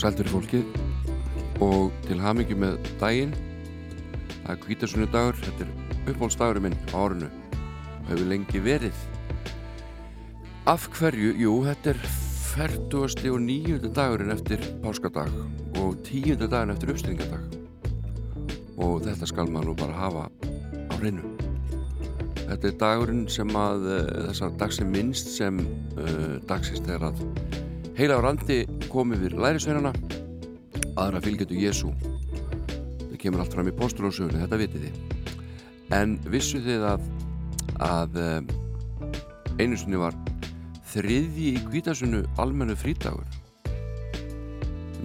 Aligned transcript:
Sæltur 0.00 0.30
fólkið 0.32 0.64
og 1.60 1.90
til 2.06 2.16
hamingi 2.22 2.56
með 2.56 2.78
daginn 3.02 3.34
það 3.34 4.52
er 4.54 4.60
kvítasunni 4.62 5.08
dagur 5.12 5.36
þetta 5.42 5.66
er 5.66 6.08
uppbólstagurinn 6.08 6.64
minn 6.64 6.78
á 6.88 7.04
árinu 7.04 7.28
og 7.28 8.06
hefur 8.08 8.30
lengi 8.30 8.62
verið 8.64 9.02
af 10.72 10.88
hverju, 10.96 11.34
jú, 11.42 11.52
þetta 11.68 11.92
er 11.92 12.00
40. 12.54 13.28
og 13.34 13.44
9. 13.44 13.92
dagurinn 13.92 14.32
eftir 14.32 14.64
páskadag 14.80 15.36
og 15.82 16.00
10. 16.08 16.40
daginn 16.46 16.72
eftir 16.72 16.94
uppstillingadag 16.94 17.44
og 18.80 19.04
þetta 19.04 19.28
skal 19.28 19.52
maður 19.52 19.74
nú 19.74 19.78
bara 19.84 20.00
hafa 20.00 20.24
á 20.32 20.94
hreinu 20.96 21.36
þetta 22.46 22.72
er 22.72 22.78
dagurinn 22.86 23.26
sem 23.28 23.52
að 23.52 23.84
uh, 23.84 24.00
þessar 24.30 24.56
dags 24.64 24.80
sem 24.80 24.88
minnst 24.96 25.36
sem 25.36 25.60
uh, 25.60 26.38
dagsist 26.48 26.88
er 26.88 27.04
að 27.12 27.20
heila 28.00 28.16
á 28.16 28.24
randi 28.30 28.64
komið 28.90 29.26
við 29.26 29.36
lærisveinana. 29.40 29.92
Aðra 31.00 31.22
fylgjötu 31.24 31.58
Jésu 31.58 31.92
það 33.10 33.18
kemur 33.22 33.42
allt 33.44 33.54
fram 33.54 33.68
í 33.70 33.76
postulósugunni 33.76 34.42
þetta 34.42 34.58
vitið 34.60 34.86
þið. 34.86 35.28
En 35.96 36.16
vissu 36.30 36.60
þið 36.64 36.86
að, 36.92 37.06
að 37.86 38.18
eh, 38.22 38.52
einu 39.60 39.78
sinni 39.78 40.00
var 40.00 40.16
þriðji 40.90 41.54
í 41.54 41.62
kvítasunnu 41.68 42.24
almennu 42.42 42.76
frítagur 42.78 43.26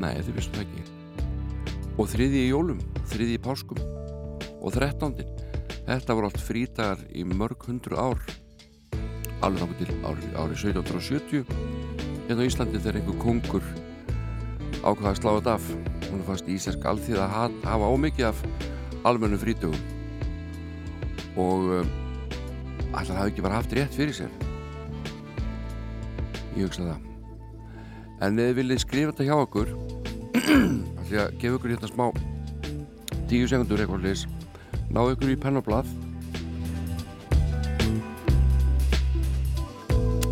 nei 0.02 0.16
þið 0.18 0.34
vissu 0.38 0.56
það 0.56 0.66
ekki. 0.66 0.86
Og 1.96 2.10
þriðji 2.12 2.42
í 2.44 2.50
jólum 2.50 2.82
þriðji 3.12 3.38
í 3.38 3.44
páskum 3.46 3.82
og 4.60 4.74
þrettándin 4.76 5.32
þetta 5.86 6.18
voru 6.18 6.32
allt 6.32 6.42
frítagar 6.44 7.06
í 7.14 7.24
mörg 7.28 7.70
hundru 7.70 8.00
ár. 8.00 8.22
Alveg 9.44 9.62
náttúrulega 9.62 9.86
til 9.86 9.98
ári, 10.08 10.30
ári 10.40 10.62
1770 10.74 11.75
hérna 12.28 12.46
á 12.46 12.48
Íslandi 12.50 12.82
þegar 12.82 13.00
einhver 13.00 13.20
kongur 13.22 13.68
ákvaða 14.82 15.12
að 15.12 15.20
slá 15.20 15.30
þetta 15.32 15.56
af. 15.56 15.68
Hún 16.10 16.24
fannst 16.28 16.50
íslensk 16.52 16.88
alþýð 16.90 17.22
að 17.24 17.36
hafa 17.66 17.92
ómikið 17.92 18.30
af 18.30 18.44
almennu 19.06 19.40
frítugum. 19.42 19.80
Og 21.36 21.72
um, 21.82 21.92
ætlaði 22.92 23.12
að 23.12 23.20
hafa 23.20 23.32
ekki 23.32 23.46
bara 23.46 23.60
haft 23.60 23.76
rétt 23.76 23.98
fyrir 23.98 24.16
sér? 24.16 24.32
Ég 26.56 26.68
hugsa 26.68 26.88
það. 26.88 27.12
En 28.26 28.40
eða 28.40 28.60
viljið 28.62 28.86
skrifa 28.86 29.12
þetta 29.12 29.28
hjá 29.28 29.36
okkur 29.42 29.76
ætlaði 31.06 31.22
að 31.22 31.38
gefa 31.42 31.58
okkur 31.60 31.76
hérna 31.76 31.90
smá 31.92 32.08
tíu 33.30 33.48
sekundur 33.50 33.82
eitthvað 33.82 34.06
lis 34.06 34.26
náðu 34.94 35.16
okkur 35.16 35.34
í 35.34 35.38
pennoblað 35.42 35.90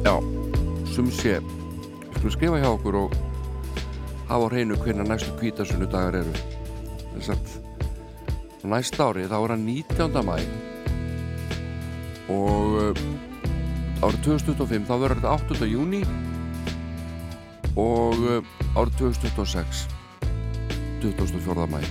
já 0.05 0.15
sum 0.93 1.09
sé 1.13 1.39
skulum 2.23 2.37
skrifa 2.37 2.59
hjá 2.61 2.69
okkur 2.71 2.95
og 2.95 3.15
hafa 4.29 4.45
á 4.47 4.51
hreinu 4.53 4.77
hvernig 4.79 5.07
næstu 5.09 5.33
kvítasunnu 5.35 5.89
dagar 5.91 6.15
eru 6.21 6.31
þess 7.19 7.33
að 7.33 8.69
næsta 8.71 9.09
ári 9.11 9.25
þá 9.27 9.35
er 9.41 9.51
hann 9.51 9.65
19. 9.67 10.23
mæ 10.23 10.37
og 12.31 12.77
uh, 12.79 13.01
árið 14.07 14.23
2025 14.23 14.87
þá 14.87 14.95
verður 15.03 15.19
þetta 15.19 15.35
8. 15.35 15.67
júni 15.67 15.99
og 17.75 18.15
uh, 18.23 18.39
árið 18.79 19.03
2026 19.03 19.83
24. 21.03 21.67
mæ 21.75 21.83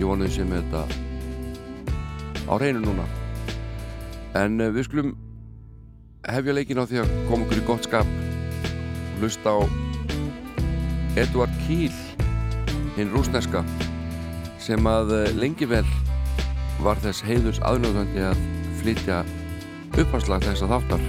ég 0.00 0.08
vonið 0.08 0.32
sem 0.38 0.48
þetta 0.48 0.86
á 2.48 2.52
hreinu 2.56 2.86
núna 2.88 3.04
en 4.40 4.60
uh, 4.64 4.72
við 4.72 4.88
skulum 4.88 5.16
hefja 6.24 6.56
leikin 6.56 6.80
á 6.80 6.88
því 6.88 7.04
að 7.04 7.18
koma 7.28 7.44
okkur 7.44 7.66
í 7.66 7.68
gott 7.68 7.90
skap 7.92 8.20
hlusta 9.22 9.54
á 9.54 9.62
Edvard 11.14 11.52
Kíl 11.62 11.92
hinn 12.96 13.12
rúsneska 13.14 13.60
sem 14.58 14.82
að 14.88 15.12
eh, 15.14 15.34
lengi 15.38 15.68
vel 15.70 15.84
var 16.82 16.98
þess 17.04 17.22
heiðurs 17.22 17.60
aðnöðandi 17.62 18.24
að 18.26 18.40
flytja 18.80 19.20
upphanslag 19.92 20.42
þess 20.42 20.64
að 20.64 20.72
þáttar. 20.74 21.04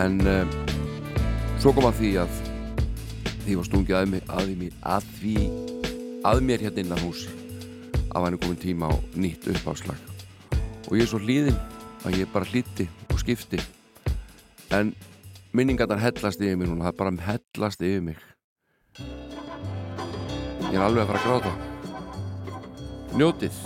En 0.00 0.16
um, 0.32 0.54
svo 1.62 1.70
kom 1.76 1.86
að 1.86 2.00
því 2.00 2.10
að 2.24 2.40
því 3.44 3.58
var 3.60 3.68
stungið 3.68 3.98
að, 4.00 4.08
mig, 4.10 4.24
að, 4.26 4.50
mig, 4.58 4.72
að 4.82 5.06
því 5.20 5.36
að 6.26 6.42
mér 6.48 6.64
hérna 6.66 6.82
innan 6.82 7.04
hús 7.04 7.28
að 8.10 8.24
hann 8.24 8.34
er 8.34 8.42
komin 8.42 8.62
tíma 8.64 8.90
á 8.90 8.94
nýtt 9.14 9.46
upphanslag 9.52 10.58
og 10.88 10.98
ég 10.98 11.04
er 11.06 11.12
svo 11.12 11.22
hlýðin 11.22 11.60
að 12.02 12.18
ég 12.18 12.34
bara 12.34 12.50
hlýtti 12.50 12.88
og 13.12 13.22
skipti. 13.22 13.62
En 14.74 14.90
minningarnar 15.52 16.00
hellast 16.02 16.40
yfir 16.40 16.56
mig 16.58 16.68
núna 16.70 16.86
það 16.86 16.92
er 16.92 16.98
bara 17.00 17.12
hellast 17.26 17.82
yfir 17.82 18.02
mig. 18.06 18.18
Ég 20.70 20.76
er 20.78 20.84
alveg 20.86 21.02
að 21.02 21.10
fara 21.10 21.20
að 21.20 21.26
gráta. 21.26 21.52
Njótið 23.18 23.64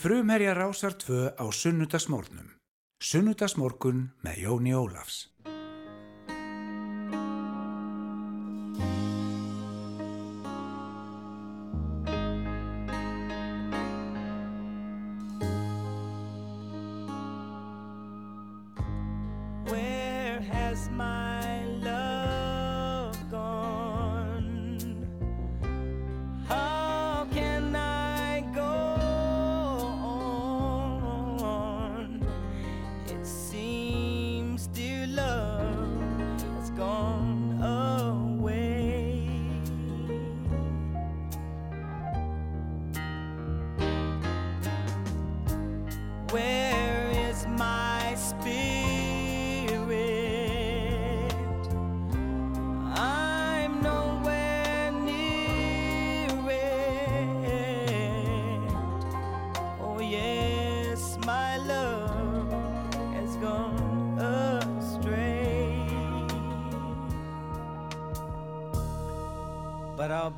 frumherja 0.00 0.52
rásar 0.56 0.94
tvö 0.96 1.28
á 1.36 1.44
sunnudagsmórnum. 1.52 2.48
Sunnudagsmórkun 3.04 3.98
með 4.24 4.36
Jóni 4.44 4.72
Ólafs. 4.72 5.28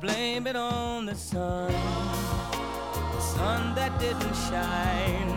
blame 0.03 0.47
it 0.47 0.55
on 0.57 1.05
the 1.05 1.15
sun, 1.15 1.71
the 1.71 3.21
sun 3.21 3.73
that 3.73 3.97
didn't 4.01 4.35
shine. 4.49 5.31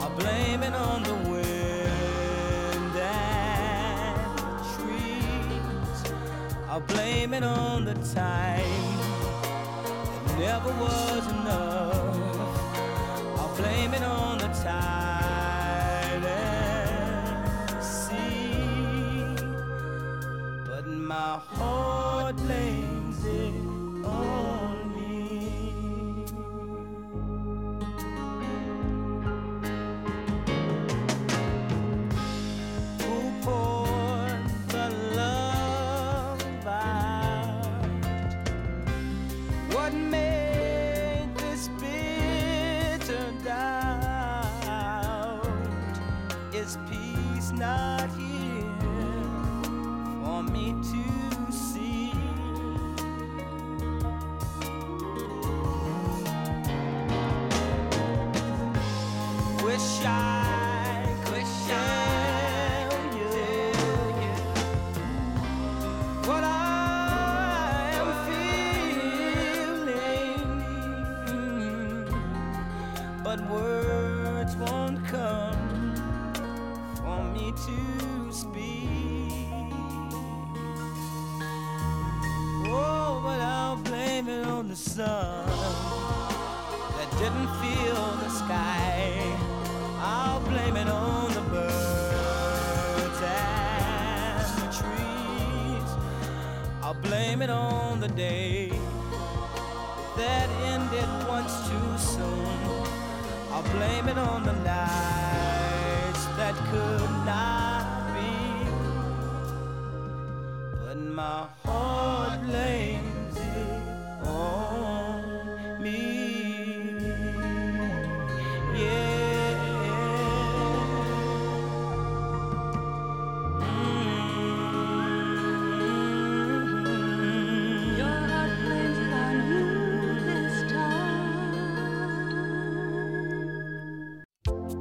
I 0.00 0.08
blame 0.18 0.62
it 0.62 0.72
on 0.72 1.02
the 1.02 1.14
wind 1.30 2.96
and 2.96 4.38
the 4.38 4.54
trees. 4.72 6.14
I 6.66 6.78
blame 6.78 7.34
it 7.34 7.44
on 7.44 7.84
the 7.84 7.94
time 8.14 8.64
It 10.24 10.38
never 10.38 10.70
was 10.84 11.21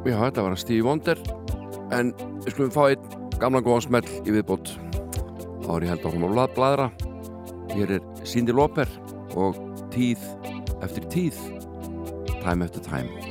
Já, 0.02 0.16
þetta 0.18 0.46
var 0.46 0.56
að 0.56 0.62
Stevie 0.64 0.86
Wonder. 0.86 1.20
En 1.94 2.14
við 2.42 2.56
skulum 2.56 2.74
fá 2.74 2.84
einn 2.88 3.20
gamla 3.42 3.62
góðan 3.66 3.86
smell 3.86 4.08
í 4.26 4.34
viðbót. 4.34 4.74
Þá 5.62 5.70
er 5.76 5.86
ég 5.86 5.94
held 5.94 6.08
að 6.08 6.16
hún 6.16 6.26
á 6.26 6.46
bladra. 6.56 6.88
Hér 7.76 7.98
er 8.00 8.08
Cindy 8.28 8.56
Lauper 8.56 8.90
og 9.38 9.60
tíð 9.94 10.24
eftir 10.82 11.06
tíð 11.14 11.38
time 12.42 12.66
eftir 12.66 12.84
time 12.90 13.31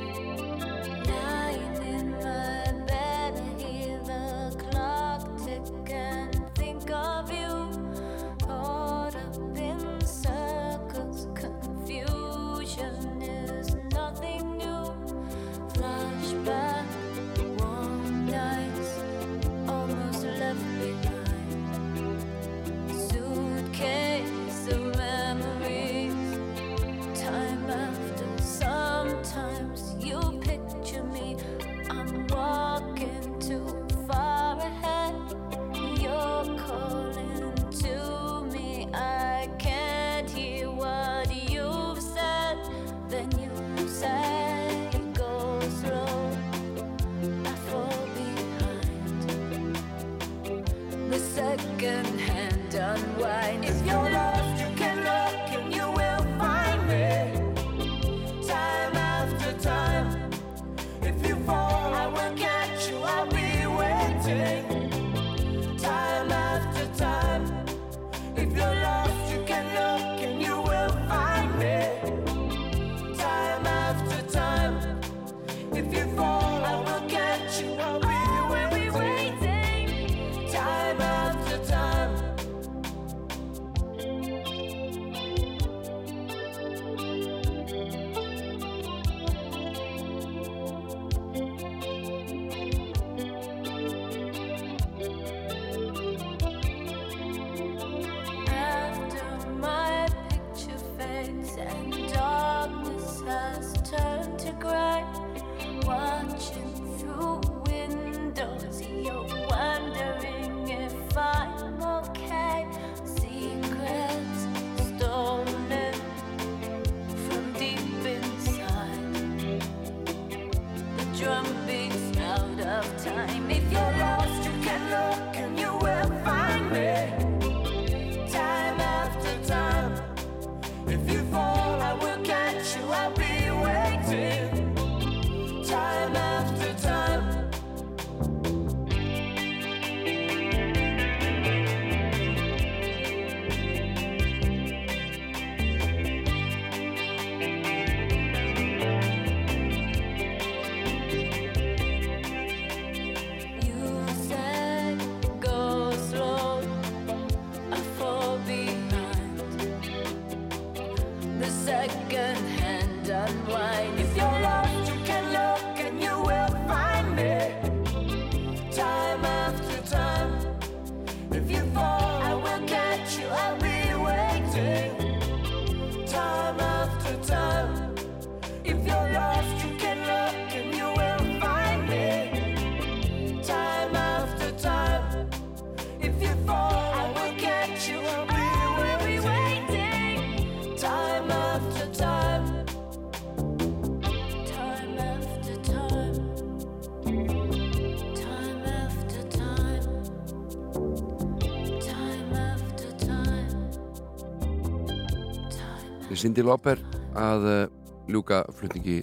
Cindy 206.21 206.43
Lauper 206.45 206.77
að 207.17 207.45
uh, 207.49 207.69
ljúka 208.05 208.43
flutningi 208.53 208.99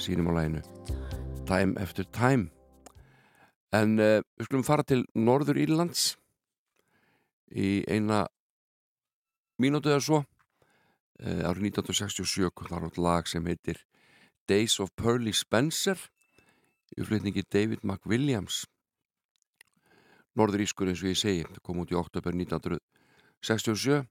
sínum 0.00 0.30
á 0.32 0.40
læginu 0.40 0.62
Time 1.44 1.76
After 1.76 2.06
Time. 2.16 2.46
En 3.76 3.98
uh, 4.00 4.22
við 4.40 4.48
skulum 4.48 4.64
fara 4.64 4.86
til 4.88 5.02
Norður 5.12 5.60
Írlands. 5.60 6.14
Í 7.52 7.84
eina 7.92 8.22
mínútið 9.60 9.98
eða 9.98 10.04
svo 10.06 10.22
uh, 10.22 11.44
árið 11.50 11.68
1967 11.74 12.48
þar 12.70 12.88
átt 12.88 13.02
lag 13.04 13.28
sem 13.28 13.44
heitir 13.52 13.82
Days 14.48 14.78
of 14.80 14.94
Pearly 14.96 15.36
Spencer 15.36 16.00
í 16.96 17.04
flutningi 17.04 17.44
David 17.52 17.84
McWilliams. 17.84 18.62
Norður 20.40 20.64
Ískur 20.64 20.88
eins 20.88 21.04
og 21.04 21.12
ég 21.12 21.20
segi 21.20 21.44
kom 21.60 21.84
út 21.84 21.92
í 21.92 22.00
oktober 22.00 22.32
1967 22.32 24.08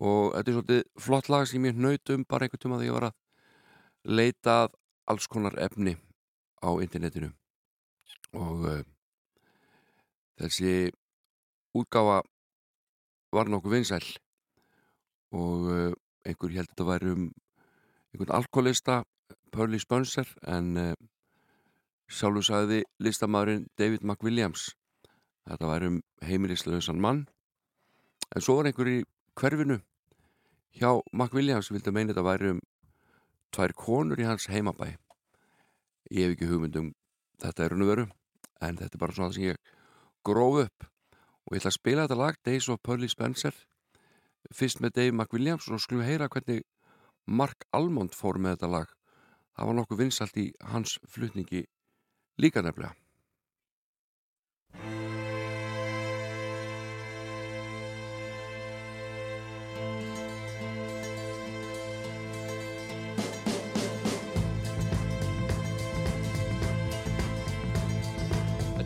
og 0.00 0.32
þetta 0.34 0.50
er 0.50 0.56
svolítið 0.56 0.82
flott 1.04 1.28
lag 1.28 1.46
sem 1.48 1.66
ég 1.68 1.76
nautum 1.76 2.24
bara 2.28 2.46
einhvern 2.46 2.62
tíma 2.62 2.78
þegar 2.80 2.88
ég 2.88 2.96
var 2.96 3.06
að 3.10 4.16
leita 4.20 4.54
alls 5.12 5.28
konar 5.28 5.58
efni 5.60 5.96
á 6.64 6.70
internetinu. 6.80 7.30
Og 8.32 8.64
uh, 8.64 8.80
þessi 10.40 10.90
útgáfa 11.76 12.22
var 13.34 13.52
nokkuð 13.52 13.76
vinsæl. 13.76 14.06
Og 15.36 15.68
uh, 15.68 15.92
einhver 16.24 16.56
held 16.56 16.70
að 16.70 16.72
þetta 16.72 16.88
væri 16.88 17.14
um 17.14 17.28
einhvern 18.10 18.36
alkoholista 18.40 19.02
Pearly 19.52 19.78
Spencer 19.82 20.28
en 20.48 20.76
uh, 20.80 20.92
sjálfur 22.10 22.46
sagði 22.46 22.82
listamæðurinn 23.02 23.68
David 23.78 24.02
McWilliams 24.02 24.70
þetta 25.50 25.70
væri 25.70 25.90
um 25.90 26.00
heimilislausan 26.24 27.00
mann. 27.02 27.26
En 28.34 28.42
svo 28.44 28.58
var 28.58 28.70
einhver 28.70 28.90
í 28.90 28.98
hverfinu 29.38 29.80
hjá 30.76 31.00
Mac 31.12 31.34
Williams 31.34 31.70
vildi 31.72 31.92
meina 31.94 32.12
þetta 32.12 32.26
væri 32.26 32.52
um 32.54 32.60
tvær 33.54 33.74
konur 33.74 34.20
í 34.20 34.26
hans 34.28 34.46
heimabæ. 34.50 34.94
Ég 36.10 36.26
hef 36.26 36.36
ekki 36.36 36.50
hugmynd 36.50 36.78
um 36.80 36.92
þetta 37.42 37.66
er 37.66 37.74
og 37.76 37.90
veru 37.90 38.06
en 38.60 38.78
þetta 38.78 38.94
er 38.94 39.02
bara 39.02 39.16
svona 39.16 39.30
það 39.30 39.36
sem 39.38 39.48
ég 39.48 39.74
gróð 40.26 40.62
upp. 40.66 40.86
Og 41.46 41.56
ég 41.56 41.62
ætla 41.62 41.72
að 41.72 41.78
spila 41.78 42.06
þetta 42.06 42.20
lag 42.20 42.40
Days 42.46 42.68
of 42.68 42.82
Pearly 42.82 43.08
Spencer 43.08 43.54
fyrst 44.54 44.80
með 44.80 44.96
Dave 44.96 45.16
McWilliams 45.16 45.68
og 45.68 45.82
skulum 45.82 46.06
heyra 46.06 46.28
hvernig 46.28 46.64
Mark 47.26 47.66
Almond 47.76 48.16
fór 48.16 48.38
með 48.38 48.56
þetta 48.56 48.72
lag. 48.76 48.88
Það 49.56 49.66
var 49.66 49.78
nokkuð 49.80 50.02
vinsalt 50.04 50.40
í 50.40 50.50
hans 50.72 50.96
flutningi 51.08 51.66
líka 52.40 52.62
nefnilega 52.64 52.94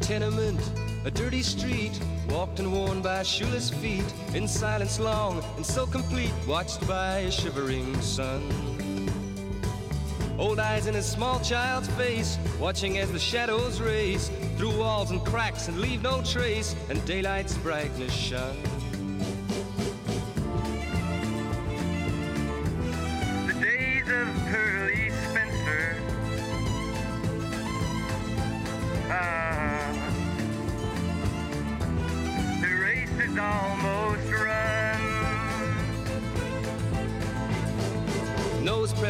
tenement, 0.05 0.61
a 1.07 1.11
dirty 1.11 1.41
street, 1.41 1.99
walked 2.29 2.59
and 2.59 2.71
worn 2.71 3.01
by 3.01 3.23
shoeless 3.23 3.71
feet, 3.71 4.05
in 4.35 4.47
silence 4.47 5.01
long 5.01 5.43
and 5.57 5.65
so 5.65 5.87
complete, 5.87 6.31
watched 6.47 6.87
by 6.87 7.21
a 7.21 7.31
shivering 7.31 7.99
sun. 8.03 8.43
Old 10.39 10.59
eyes 10.59 10.89
in 10.89 10.97
a 10.97 11.03
small 11.03 11.41
child's 11.41 11.89
face, 11.97 12.39
watching 12.61 12.99
as 12.99 13.11
the 13.13 13.19
shadows 13.19 13.81
race 13.81 14.31
through 14.59 14.79
walls 14.79 15.11
and 15.11 15.25
cracks 15.25 15.69
and 15.69 15.81
leave 15.81 16.03
no 16.03 16.21
trace, 16.23 16.77
and 16.91 17.03
daylight's 17.07 17.57
brightness 17.57 18.13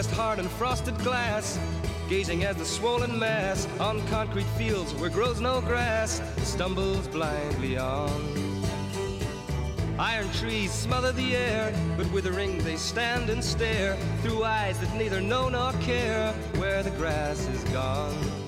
shine. 0.02 0.14
hard 0.14 0.38
and 0.38 0.50
frosted 0.50 0.96
glass, 0.98 1.58
gazing 2.08 2.44
as 2.44 2.56
the 2.56 2.64
swollen 2.64 3.16
mass 3.18 3.68
on 3.78 4.04
concrete 4.08 4.46
fields 4.58 4.92
where 4.94 5.10
grows 5.10 5.40
no 5.40 5.60
grass 5.60 6.20
stumbles 6.38 7.06
blindly 7.08 7.78
on. 7.78 8.10
Iron 9.98 10.28
trees 10.32 10.72
smother 10.72 11.12
the 11.12 11.36
air, 11.36 11.72
but 11.96 12.10
withering 12.10 12.58
they 12.58 12.76
stand 12.76 13.30
and 13.30 13.42
stare 13.42 13.96
through 14.22 14.42
eyes 14.42 14.78
that 14.80 14.92
neither 14.96 15.20
know 15.20 15.48
nor 15.48 15.72
care 15.74 16.32
where 16.56 16.82
the 16.82 16.90
grass 16.90 17.46
is 17.46 17.62
gone. 17.64 18.44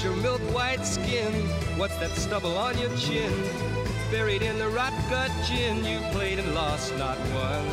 Your 0.00 0.14
milk 0.14 0.40
white 0.54 0.86
skin? 0.86 1.32
What's 1.76 1.96
that 1.96 2.12
stubble 2.12 2.56
on 2.56 2.78
your 2.78 2.96
chin? 2.96 3.32
Buried 4.10 4.40
in 4.42 4.58
the 4.58 4.68
rot 4.68 4.92
gut 5.10 5.30
gin, 5.44 5.84
you 5.84 5.98
played 6.12 6.38
and 6.38 6.54
lost 6.54 6.96
not 6.96 7.18
one. 7.34 7.66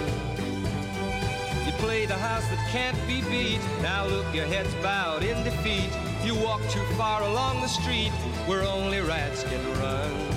You 1.66 1.72
play 1.74 2.06
the 2.08 2.18
house 2.18 2.48
that 2.50 2.68
can't 2.72 2.98
be 3.08 3.22
beat. 3.30 3.62
Now 3.82 4.08
look, 4.08 4.26
your 4.34 4.46
head's 4.46 4.74
bowed 4.76 5.24
in 5.24 5.44
defeat. 5.44 5.92
You 6.24 6.36
walk 6.36 6.62
too 6.70 6.84
far 6.98 7.22
along 7.24 7.62
the 7.62 7.68
street 7.68 8.12
where 8.48 8.64
only 8.64 9.00
rats 9.02 9.44
can 9.44 9.64
run. 9.80 10.29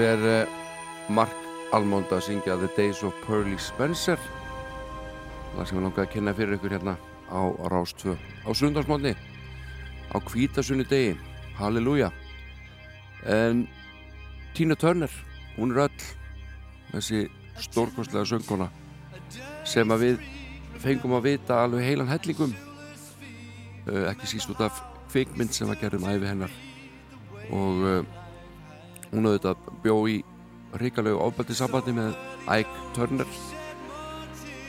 Hér 0.00 0.16
er 0.16 0.44
uh, 0.46 0.52
Mark 1.12 1.34
Almond 1.76 2.08
að 2.08 2.22
syngja 2.24 2.54
The 2.56 2.70
Days 2.72 3.02
of 3.04 3.12
Pearly 3.26 3.58
Spencer. 3.60 4.16
Það 5.52 5.66
sem 5.68 5.76
ég 5.76 5.82
langaði 5.84 6.04
að 6.06 6.12
kynna 6.14 6.32
fyrir 6.38 6.56
ykkur 6.56 6.72
hérna 6.72 6.94
á 7.28 7.40
Rás 7.68 7.92
2 8.00 8.14
á 8.16 8.50
sundarsmótni 8.56 9.12
á 9.12 10.16
kvítasunni 10.24 10.86
degi 10.88 11.18
Halleluja. 11.58 12.08
En 13.28 13.66
Tina 14.56 14.78
Turner 14.80 15.12
hún 15.58 15.74
er 15.76 15.82
öll 15.84 16.06
þessi 16.94 17.26
stórkostlega 17.60 18.24
söngkona 18.30 18.70
sem 19.68 19.92
að 19.92 20.06
við 20.06 20.24
fengum 20.80 21.18
að 21.18 21.28
vita 21.28 21.60
alveg 21.66 21.90
heilan 21.90 22.08
hellingum 22.08 22.56
uh, 22.56 24.08
ekki 24.14 24.32
síst 24.32 24.48
út 24.56 24.64
af 24.64 24.80
kvikmynd 25.12 25.52
sem 25.52 25.68
að 25.68 25.84
gerðum 25.84 26.08
æfi 26.08 26.32
hennar. 26.32 26.56
Og 27.52 27.84
uh, 27.84 28.19
hún 29.10 29.26
auðvitað 29.26 29.70
bjó 29.84 29.96
í 30.10 30.18
ríkalegu 30.80 31.18
ofbeldi 31.18 31.56
sambandi 31.58 31.94
með 31.94 32.14
Ike 32.46 32.90
Turner 32.94 33.30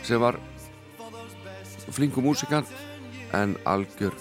sem 0.05 0.21
var 0.21 0.39
flinkum 1.91 2.25
músikant 2.25 2.69
en 3.37 3.55
algjör 3.69 4.15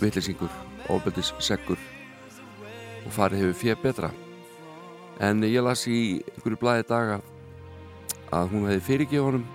vittlisingur, 0.00 0.50
ofbeldis 0.92 1.32
seggur 1.40 1.78
og 3.06 3.12
farið 3.14 3.44
hefur 3.44 3.58
fér 3.60 3.78
betra. 3.82 4.10
En 5.22 5.44
ég 5.46 5.62
las 5.64 5.86
í 5.88 6.20
einhverju 6.34 6.60
blæði 6.60 6.88
daga 6.90 7.20
að 8.34 8.50
hún 8.52 8.66
hefði 8.68 8.86
fyrirgið 8.88 9.24
honum 9.24 9.46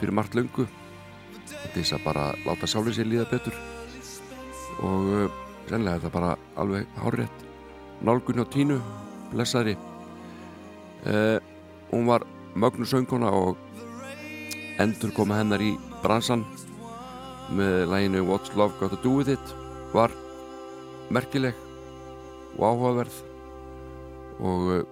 fyrir 0.00 0.16
margt 0.18 0.34
löngu 0.36 0.66
til 1.46 1.70
þess 1.78 1.94
að 1.96 2.04
bara 2.08 2.26
láta 2.44 2.68
sálið 2.68 2.98
sér 2.98 3.08
líða 3.08 3.28
betur. 3.30 3.56
Og 4.82 5.08
uh, 5.14 5.40
sennilega 5.68 6.00
er 6.00 6.04
það 6.04 6.16
bara 6.18 6.34
alveg 6.58 7.00
hárétt 7.00 7.46
nálgun 8.02 8.42
á 8.42 8.46
tínu 8.50 8.80
blessaðri. 9.32 9.74
Uh, 11.02 11.38
hún 11.90 12.06
var 12.06 12.24
mögnu 12.54 12.86
sönguna 12.86 13.32
og 13.34 13.56
endur 14.80 15.12
koma 15.16 15.40
hennar 15.40 15.62
í 15.62 15.72
bransan 16.02 16.44
með 17.52 17.88
læginu 17.90 18.24
What's 18.28 18.54
Love 18.56 18.78
Got 18.80 18.94
To 18.94 19.00
Do 19.02 19.16
With 19.18 19.32
It 19.32 19.54
var 19.92 20.12
merkileg 21.12 21.56
og 22.56 22.64
áhugaverð 22.68 23.18
og 24.42 24.68
uh, 24.72 24.82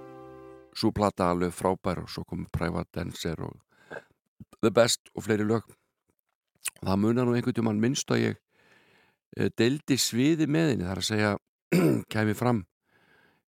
svo 0.77 0.93
plata 0.95 1.31
alveg 1.31 1.53
frábær 1.55 2.03
og 2.05 2.11
svo 2.13 2.25
kom 2.29 2.47
Private 2.53 3.01
Dancer 3.01 3.41
og 3.45 3.57
The 4.61 4.71
Best 4.71 5.09
og 5.15 5.25
fleiri 5.25 5.47
lög. 5.49 5.65
Það 6.81 7.01
munar 7.01 7.29
nú 7.29 7.37
einhvern 7.37 7.57
tímann 7.57 7.81
minnst 7.81 8.11
að 8.13 8.25
ég 8.25 8.41
uh, 9.39 9.49
deildi 9.57 9.99
sviði 10.01 10.49
með 10.49 10.75
henni 10.75 10.89
þar 10.89 11.03
að 11.03 11.09
segja 11.13 11.33
kæmi 12.13 12.37
fram 12.37 12.65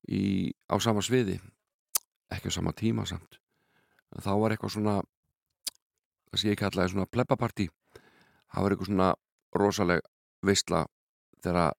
í, 0.09 0.53
á 0.71 0.77
sama 0.83 1.03
sviði 1.05 1.39
ekki 2.33 2.49
á 2.49 2.53
sama 2.55 2.73
tíma 2.73 3.05
samt. 3.07 3.39
Þá 4.13 4.33
var 4.41 4.55
eitthvað 4.55 4.75
svona 4.77 4.97
það 6.33 6.41
sem 6.41 6.53
ég 6.53 6.61
kallaði 6.61 6.95
svona 6.95 7.11
plebbapartí. 7.13 7.69
Það 8.53 8.65
var 8.65 8.75
eitthvað 8.75 8.91
svona 8.91 9.11
rosaleg 9.53 10.05
veistla 10.43 10.87
þegar 11.45 11.75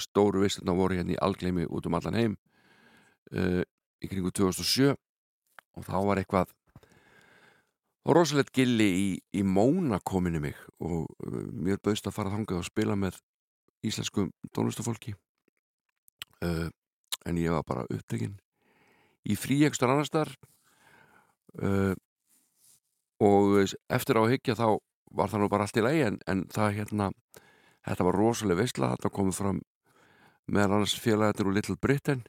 stóru 0.00 0.42
veistluna 0.42 0.76
voru 0.76 0.96
hérna 0.96 1.16
í 1.16 1.20
algleimi 1.20 1.66
út 1.68 1.86
um 1.86 1.96
allan 1.98 2.16
heim 2.16 2.36
uh, 3.36 3.62
í 4.02 4.10
kringu 4.10 4.32
2007 4.32 4.92
og 4.92 5.86
þá 5.86 5.96
var 6.06 6.20
eitthvað 6.20 6.52
rosalegt 8.08 8.52
gilli 8.56 8.88
í, 8.88 9.08
í 9.36 9.42
Móna 9.44 10.00
kominu 10.00 10.40
mig 10.42 10.56
og 10.80 11.04
uh, 11.04 11.42
mér 11.52 11.82
bauðst 11.82 12.08
að 12.08 12.16
fara 12.16 12.32
þangað 12.32 12.62
og 12.62 12.68
spila 12.70 12.96
með 12.98 13.20
íslensku 13.84 14.28
tónlistafólki 14.54 15.14
uh, 16.46 16.68
en 17.26 17.38
ég 17.40 17.54
var 17.54 17.66
bara 17.66 17.86
upptekinn. 17.90 18.38
Í 19.22 19.36
frí 19.38 19.60
ekstra 19.66 19.92
annar 19.92 20.08
staðar 20.08 20.32
uh, 21.62 21.94
og 23.22 23.74
eftir 23.92 24.18
á 24.18 24.22
að 24.24 24.32
hyggja 24.34 24.58
þá 24.58 24.66
var 25.12 25.30
það 25.30 25.42
nú 25.42 25.50
bara 25.52 25.66
allt 25.66 25.78
í 25.78 25.84
lagi 25.84 26.02
en, 26.06 26.18
en 26.26 26.46
það 26.50 26.78
hérna 26.80 27.10
þetta 27.86 28.06
var 28.08 28.18
rosalega 28.18 28.62
veistla, 28.62 28.94
þetta 28.96 29.12
komið 29.14 29.38
fram 29.38 29.60
meðal 30.50 30.78
annars 30.78 30.96
félagatinn 30.98 31.50
úr 31.50 31.56
Little 31.58 31.78
Britain 31.78 32.24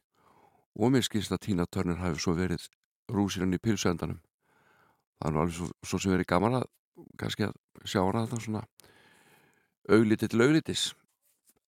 og 0.77 0.93
mér 0.93 1.05
skilst 1.05 1.33
að 1.33 1.45
Tina 1.47 1.65
Turner 1.65 2.01
hafi 2.01 2.21
svo 2.21 2.35
verið 2.37 2.67
rúsirinn 3.09 3.55
í 3.55 3.61
pilsuendanum 3.61 4.19
það 5.23 5.31
var 5.31 5.41
alveg 5.45 5.57
svo, 5.57 5.69
svo 5.81 6.01
sem 6.01 6.13
verið 6.13 6.29
gaman 6.29 6.59
að 6.59 6.67
kannski 7.17 7.47
að 7.47 7.55
sjá 7.87 8.01
hana 8.03 8.25
þetta 8.25 8.41
svona 8.43 8.63
auglítið 9.89 10.31
til 10.31 10.43
auglitis. 10.45 10.83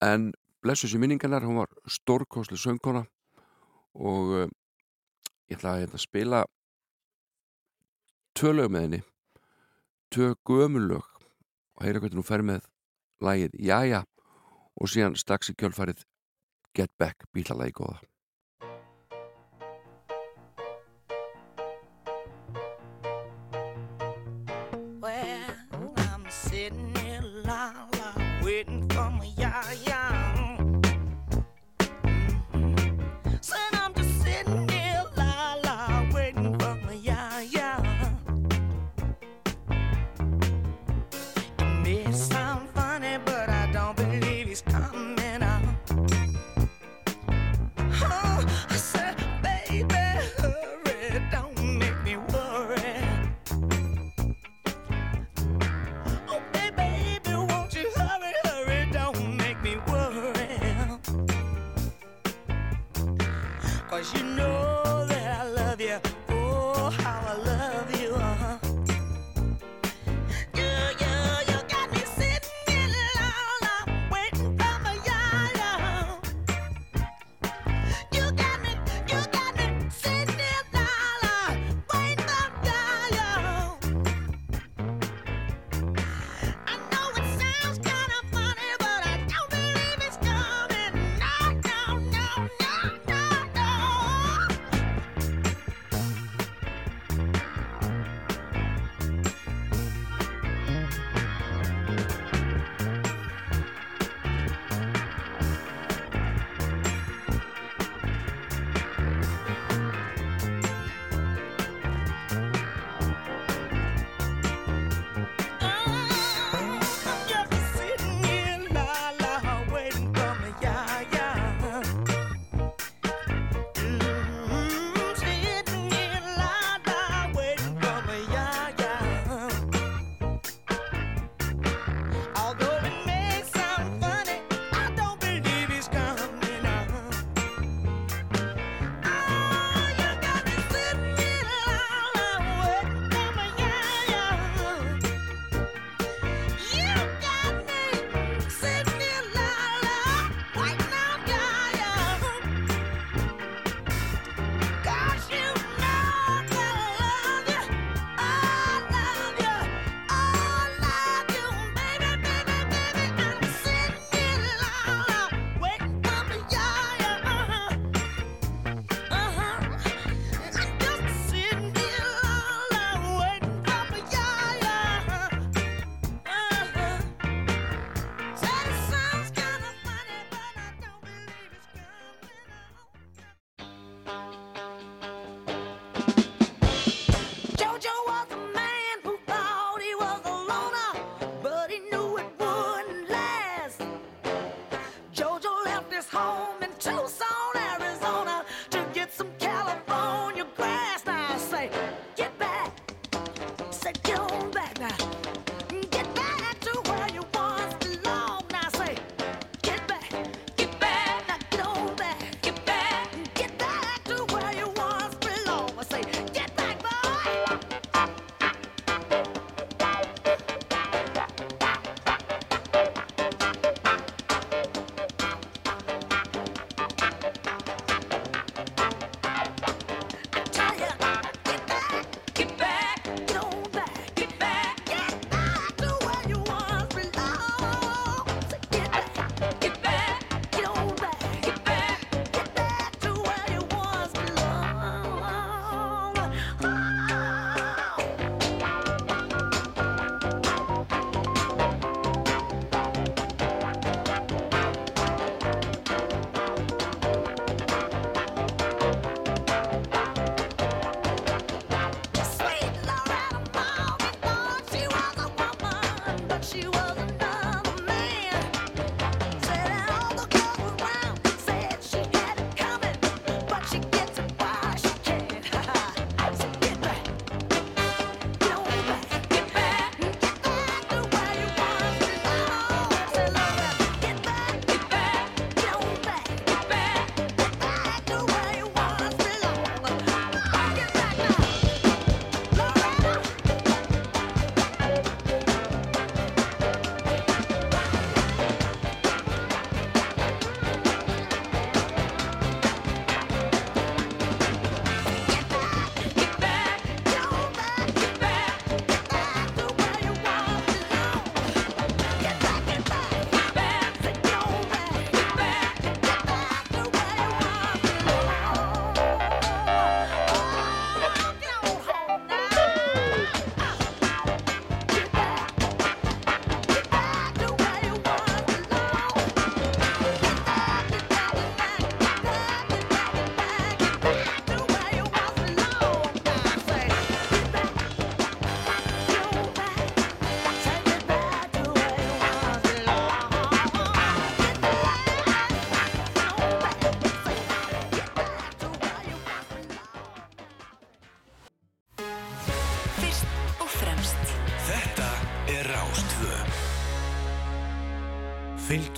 En 0.04 0.32
blessu 0.64 0.90
sér 0.90 1.02
minningarnar, 1.02 1.46
hún 1.46 1.60
var 1.62 1.72
stórkoslu 1.88 2.58
söngkona 2.60 3.06
og 3.95 4.31
uh, 4.36 4.47
ég 5.49 5.58
ætla 5.58 5.75
að 5.75 5.84
hérna, 5.86 6.01
spila 6.01 6.43
tvö 8.36 8.53
lög 8.55 8.71
með 8.73 8.88
henni 8.88 9.01
tvö 10.13 10.34
gömulög 10.47 11.05
og 11.75 11.86
heyra 11.86 12.01
hvernig 12.01 12.19
hún 12.19 12.27
fer 12.27 12.43
með 12.45 12.67
lægið 13.23 13.55
Jaja 13.67 14.03
og 14.75 14.91
síðan 14.91 15.15
strax 15.19 15.51
í 15.51 15.58
kjölfarið 15.60 16.03
Get 16.75 16.91
Back 16.99 17.23
bílalægi 17.31 17.77
góða. 17.77 18.01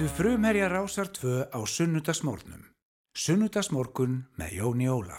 Fylgdu 0.07 0.23
frumherja 0.23 0.67
Rásar 0.71 1.07
2 1.11 1.51
á 1.51 1.59
sunnudagsmórnum. 1.67 2.63
Sunnudagsmorgun 3.11 4.13
með 4.39 4.51
Jóni 4.55 4.87
Ólafs. 4.87 5.16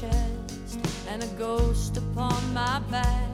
Chest 0.00 0.78
and 1.08 1.22
a 1.22 1.26
ghost 1.38 1.96
upon 1.96 2.34
my 2.52 2.80
back, 2.90 3.30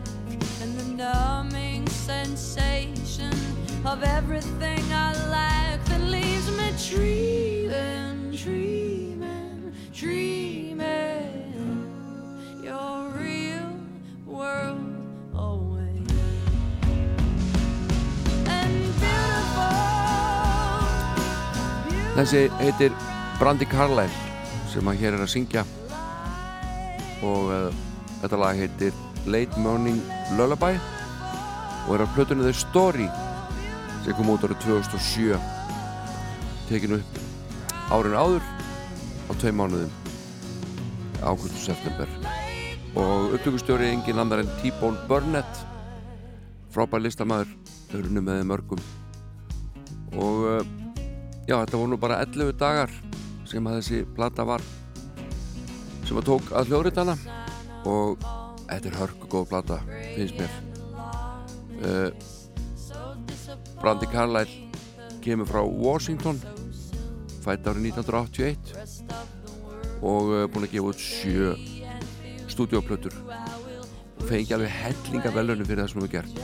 and 0.60 0.76
the 0.78 0.84
numbing 1.02 1.86
sensation 1.88 3.32
of 3.86 4.02
everything 4.02 4.84
I 4.92 5.12
lack 5.30 5.82
that 5.86 6.00
leaves 6.02 6.50
me 6.58 6.68
dreaming, 6.90 8.36
dreaming, 8.36 9.72
dreaming 9.94 11.48
your 12.62 13.08
real 13.16 13.72
world 14.26 14.84
away. 15.32 15.96
And 18.44 18.76
beautiful, 19.00 19.80
Þessi 22.20 22.48
heitir 22.60 22.92
Brandi 23.40 23.64
Carlyle 23.64 24.12
sem 24.68 24.84
að 24.86 25.00
hér 25.00 25.16
er 25.16 25.24
að 25.24 25.32
syngja 25.32 25.64
og 27.26 27.52
uh, 27.52 27.80
þetta 28.22 28.40
lag 28.40 28.58
heitir 28.60 28.96
Late 29.30 29.60
Morning 29.60 30.00
Lullaby 30.38 30.74
og 31.86 31.94
er 31.96 32.04
á 32.04 32.12
plötunni 32.14 32.46
The 32.46 32.56
Story 32.56 33.08
sem 34.04 34.16
kom 34.16 34.32
út 34.32 34.44
árið 34.46 34.62
2007 34.64 35.36
tekinu 36.70 37.00
upp 37.00 37.20
árin 37.90 38.16
áður 38.16 38.44
á 39.26 39.32
tvei 39.38 39.52
mánuðum 39.54 39.90
og 41.26 41.42
september. 41.60 42.08
Og 42.96 43.34
upptökustjóri 43.36 43.90
engin 43.90 44.18
annar 44.18 44.42
en 44.42 44.50
T-Bone 44.62 45.04
Burnett 45.08 45.64
frábær 46.72 47.02
listamæður 47.02 47.50
eru 47.94 48.22
með 48.22 48.44
mörgum. 48.48 48.80
Og 50.16 50.46
uh, 50.46 50.62
já, 51.46 51.58
þetta 51.58 51.76
voru 51.76 51.92
nú 51.92 52.00
bara 52.00 52.22
11 52.24 52.54
dagar 52.58 52.94
sem 53.50 53.66
að 53.66 53.80
þessi 53.80 54.02
plata 54.16 54.46
var 54.46 54.64
sem 56.10 56.18
að 56.18 56.26
tók 56.26 56.48
að 56.58 56.72
hljóðritana. 56.72 57.14
Og 57.86 58.18
þetta 58.66 58.90
er 58.90 58.96
hörku 58.98 59.28
góð 59.30 59.44
plata 59.52 59.78
finnst 60.16 60.40
mér. 60.40 60.52
Uh, 61.80 62.10
Brandi 63.80 64.08
Carlyle 64.10 64.68
kemur 65.24 65.48
frá 65.48 65.62
Washington 65.64 66.40
fætt 67.40 67.68
árið 67.70 67.92
1981 67.94 68.74
og 70.04 70.28
uh, 70.34 70.44
búin 70.50 70.66
að 70.66 70.74
gefa 70.74 70.90
út 70.90 71.00
sjö 71.00 71.54
stúdíoplötur 72.50 73.14
og 73.30 74.26
fengi 74.28 74.52
alveg 74.56 74.74
hellinga 74.82 75.32
velunum 75.32 75.68
fyrir 75.68 75.84
það 75.84 75.92
sem 75.94 76.04
við 76.04 76.14
gert. 76.18 76.34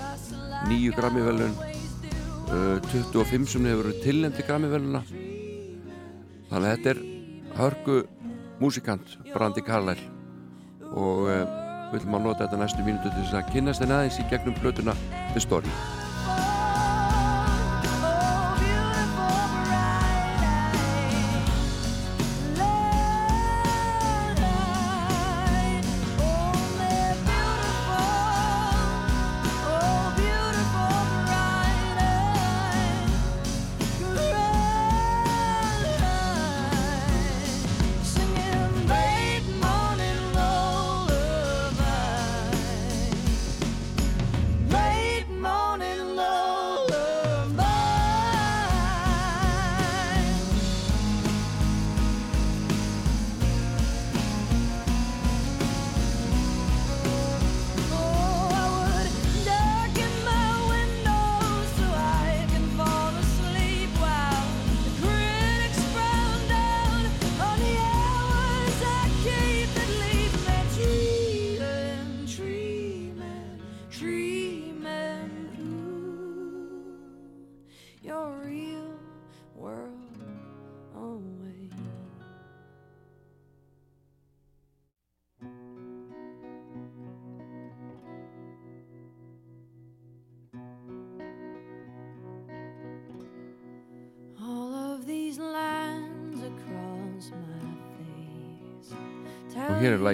Nýju 0.71 0.97
grammi 0.97 1.27
velun 1.27 1.57
uh, 1.59 2.79
25 2.95 3.51
sem 3.51 3.69
hefur 3.69 3.91
verið 3.91 4.05
tilnefndi 4.07 4.47
grammi 4.47 4.73
veluna 4.73 5.03
þannig 6.47 6.63
að 6.63 6.71
þetta 6.71 6.95
er 6.95 7.01
hörgu 7.59 8.03
músikant 8.63 9.17
Brandi 9.35 9.65
Carlyle 9.67 10.01
og 10.95 11.29
uh, 11.29 11.45
við 11.93 12.01
viljum 12.01 12.19
að 12.19 12.27
nota 12.31 12.47
þetta 12.47 12.63
næstu 12.63 12.87
mínútu 12.87 13.13
til 13.13 13.23
þess 13.23 13.39
að 13.43 13.55
kynast 13.55 13.85
þeim 13.85 13.95
aðeins 13.99 14.19
í 14.23 14.27
gegnum 14.33 14.59
plötuna 14.63 14.97
The 15.35 15.45
Story 15.45 16.06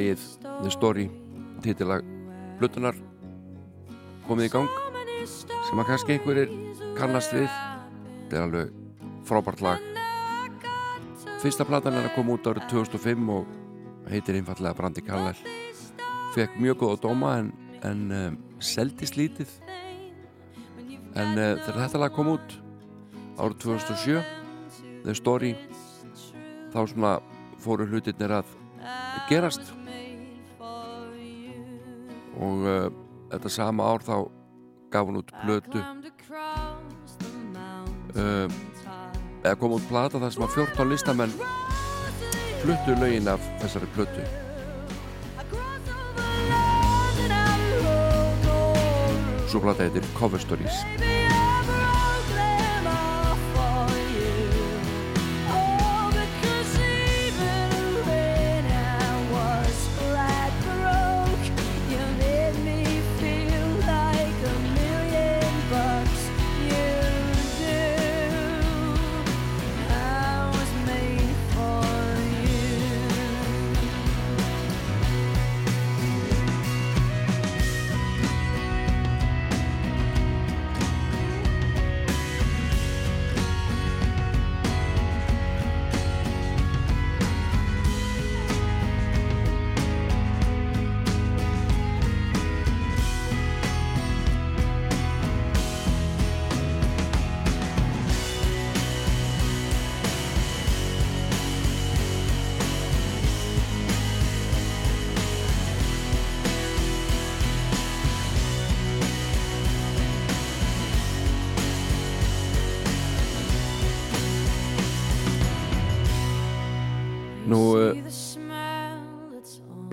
lagið 0.03 0.23
The 0.43 0.71
Story 0.71 1.07
titillag 1.63 2.03
plötunar 2.59 2.97
komið 4.27 4.49
í 4.49 4.51
gang 4.51 4.69
sem 5.23 5.79
að 5.79 5.89
kannski 5.91 6.17
einhverjir 6.17 6.51
kannast 6.99 7.35
við. 7.35 7.49
Þetta 8.27 8.37
er 8.37 8.47
alveg 8.47 8.73
frábært 9.29 9.63
lag. 9.63 9.85
Fyrsta 11.43 11.67
platan 11.67 11.99
er 11.99 12.09
að 12.09 12.17
koma 12.17 12.35
út 12.35 12.47
árið 12.51 12.67
2005 12.73 13.31
og 13.35 13.53
heitir 14.11 14.39
einfallega 14.39 14.75
Brandi 14.79 15.05
Carlyle 15.07 15.59
fekk 16.35 16.57
mjög 16.59 16.81
góða 16.81 17.01
dóma 17.03 17.33
en, 17.39 17.53
en 17.85 18.01
um, 18.17 18.39
seldist 18.59 19.19
lítið 19.19 19.51
en 21.13 21.37
uh, 21.37 21.61
þegar 21.61 21.83
þetta 21.85 22.01
lag 22.01 22.15
kom 22.17 22.33
út 22.33 22.57
árið 23.37 23.59
2007 23.67 25.05
The 25.05 25.15
Story 25.19 25.53
þá 26.73 26.81
svona 26.89 27.13
fóru 27.63 27.87
hlutirnir 27.91 28.35
að 28.41 28.57
gerast 29.31 29.75
og 32.43 32.67
uh, 32.67 32.91
þetta 33.33 33.53
sama 33.53 33.87
ár 33.87 34.05
þá 34.07 34.17
gaf 34.93 35.09
hún 35.09 35.21
út 35.23 35.33
plötu. 35.45 35.81
uh, 38.19 38.47
eða 39.43 39.57
kom 39.59 39.77
út 39.79 39.89
plata 39.89 40.21
þar 40.23 40.35
sem 40.35 40.47
að 40.47 40.57
14 40.59 40.93
listamenn 40.93 41.35
fluttu 42.63 42.99
lögin 43.01 43.31
af 43.31 43.43
þessari 43.63 43.91
plötu. 43.97 44.27
Svo 49.53 49.61
plata 49.61 49.85
heitir 49.85 50.07
Cover 50.17 50.41
Stories 50.41 51.12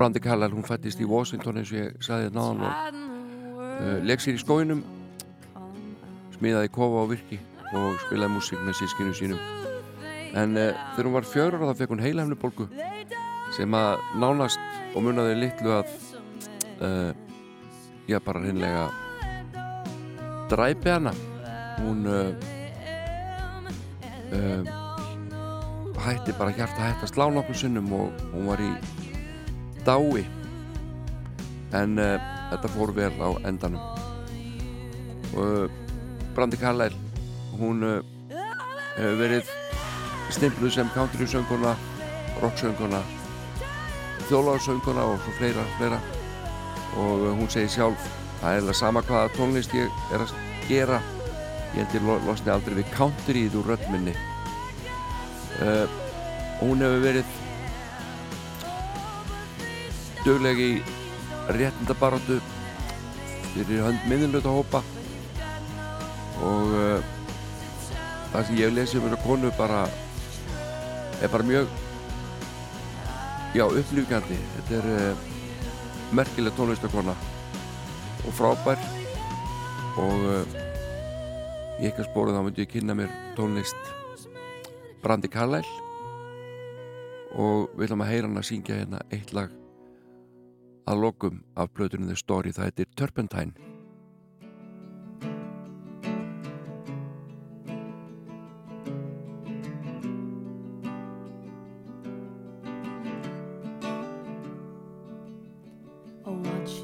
Brandi 0.10 0.26
Kallal, 0.26 0.50
hún 0.50 0.66
fættist 0.66 0.98
í 0.98 1.06
Washington 1.06 1.60
eins 1.60 1.70
og 1.70 1.78
ég 1.78 1.98
sagði 2.02 2.32
þetta 2.32 2.40
náðan 2.40 2.62
og 2.66 3.60
uh, 3.62 4.00
leik 4.02 4.24
sér 4.24 4.40
í 4.40 4.42
skóinum 4.42 4.80
smiðaði 6.34 6.72
kofa 6.74 7.04
á 7.06 7.12
virki 7.12 7.38
og 7.78 8.00
spilaði 8.08 8.32
músík 8.34 8.64
með 8.66 8.80
sískinu 8.80 9.14
sínum. 9.14 9.44
En 10.34 10.58
uh, 10.58 10.74
þegar 10.96 11.06
hún 11.12 11.14
var 11.20 11.30
fjörur 11.30 11.62
þá 11.62 11.76
fekk 11.78 11.94
hún 11.94 12.02
heilhæfnubólgu 12.02 12.66
sem 13.54 13.78
að 13.78 14.02
nánast 14.18 14.58
og 14.96 15.06
munnaði 15.06 15.36
litlu 15.44 15.76
að 15.78 15.94
uh, 16.82 17.14
já 18.10 18.18
bara 18.26 18.42
hinnlega 18.48 18.88
dræpi 20.50 20.90
hana. 20.90 21.14
Hún 21.84 22.02
hætti 26.02 26.34
bara 26.34 26.58
hjarta 26.58 26.88
hætti 26.96 27.06
að 27.06 27.14
slá 27.14 27.30
nokkur 27.30 27.62
sinnum 27.62 27.94
og 27.94 28.26
hún 28.34 28.50
var 28.50 28.66
í 28.66 28.74
dái. 29.90 30.24
En 31.74 31.98
uh, 31.98 32.16
þetta 32.54 32.72
fór 32.78 32.94
vel 32.98 33.14
á 33.18 33.30
endanum. 33.50 33.82
Og 35.36 35.44
uh, 35.44 35.70
Brandi 36.38 36.58
Kallæl 36.62 36.96
hún 37.60 37.84
uh, 37.84 38.00
hefur 38.96 39.18
verið 39.20 39.50
stimpluð 40.34 40.76
sem 40.78 40.90
country 40.94 41.26
sönguna 41.28 41.74
rock 42.40 42.58
sönguna 42.62 43.02
þjólarsönguna 44.30 45.04
og 45.10 45.22
svo 45.24 45.34
fleira, 45.40 45.66
fleira. 45.78 46.00
Og 47.02 47.28
uh, 47.28 47.34
hún 47.38 47.50
segir 47.50 47.72
sjálf 47.74 48.10
það 48.40 48.56
er 48.56 48.62
alveg 48.64 48.78
sama 48.78 49.02
hvaða 49.06 49.34
tónlist 49.36 49.74
ég 49.76 49.90
er 50.14 50.24
að 50.24 50.34
gera. 50.70 51.02
Ég 51.78 51.94
ég 51.94 52.02
lo- 52.06 52.22
losni 52.26 52.50
aldrei 52.50 52.80
við 52.80 52.88
countryð 52.96 53.60
úr 53.60 53.68
röddminni 53.74 54.16
uh, 55.62 55.86
og 56.58 56.64
hún 56.64 56.82
hefur 56.82 57.04
verið 57.04 57.36
dögleg 60.26 60.62
í 60.64 60.72
réttindabaratu 61.56 62.40
fyrir 63.54 63.84
hönd 63.88 64.06
miðinlöta 64.12 64.54
hópa 64.54 64.84
og 66.46 66.76
uh, 66.76 67.00
það 68.34 68.46
sem 68.46 68.60
ég 68.60 68.70
hef 68.70 68.78
lesið 68.78 69.02
um 69.02 69.10
hennar 69.10 69.26
konu 69.26 69.52
bara 69.58 69.82
er 71.20 71.32
bara 71.34 71.48
mjög 71.48 71.74
já, 73.56 73.66
upplýfgjandi 73.66 74.38
þetta 74.56 74.80
er 74.80 74.94
uh, 74.94 75.28
merkileg 76.12 76.56
tónlistakona 76.58 77.14
og 78.26 78.34
frábær. 78.34 78.82
Og 80.00 80.26
uh, 80.26 80.58
í 81.80 81.88
eitthvað 81.88 82.10
spóru 82.10 82.36
þá 82.36 82.42
myndi 82.44 82.66
ég 82.66 82.74
kynna 82.74 82.96
mér 82.98 83.14
tónlist 83.38 83.94
Brandi 85.04 85.32
Carlyle. 85.32 85.68
Og 87.40 87.70
við 87.78 87.90
ætlum 87.90 88.06
að 88.06 88.14
heyra 88.14 88.30
hann 88.30 88.42
að 88.42 88.50
syngja 88.50 88.80
hérna 88.80 89.04
eitt 89.14 89.34
lag 89.38 89.54
að 90.90 91.02
lokum 91.04 91.44
af 91.54 91.70
blöðunum 91.78 92.08
The 92.10 92.16
Story 92.18 92.50
það 92.50 92.72
heitir 92.72 92.88
Turpentine. 92.98 93.54
I 106.26 106.32
watch 106.32 106.82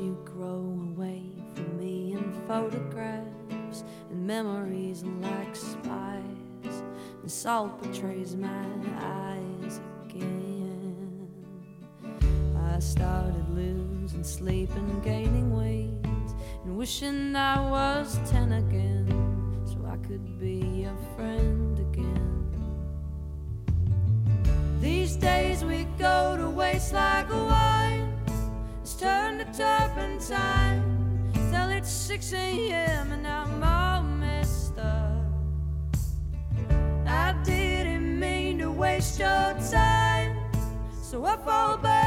could 20.16 20.40
be 20.40 20.86
a 20.86 20.96
friend 21.18 21.78
again. 21.78 22.48
These 24.80 25.18
days 25.18 25.66
we 25.66 25.84
go 26.00 26.38
to 26.38 26.50
waste 26.50 26.94
like 26.94 27.30
a 27.30 27.44
wine. 27.44 28.14
It's 28.82 28.96
turned 28.96 29.40
to 29.40 29.46
turpentine 29.46 30.82
till 31.52 31.70
it's 31.70 31.92
6 31.92 32.32
a.m. 32.32 33.12
and 33.12 33.28
I'm 33.28 33.62
all 33.62 34.04
messed 34.04 34.78
up. 34.80 35.26
I 37.06 37.36
didn't 37.44 38.18
mean 38.18 38.60
to 38.60 38.72
waste 38.72 39.20
your 39.20 39.54
time, 39.70 40.38
so 41.04 41.26
I 41.26 41.36
fall 41.36 41.76
back 41.78 42.05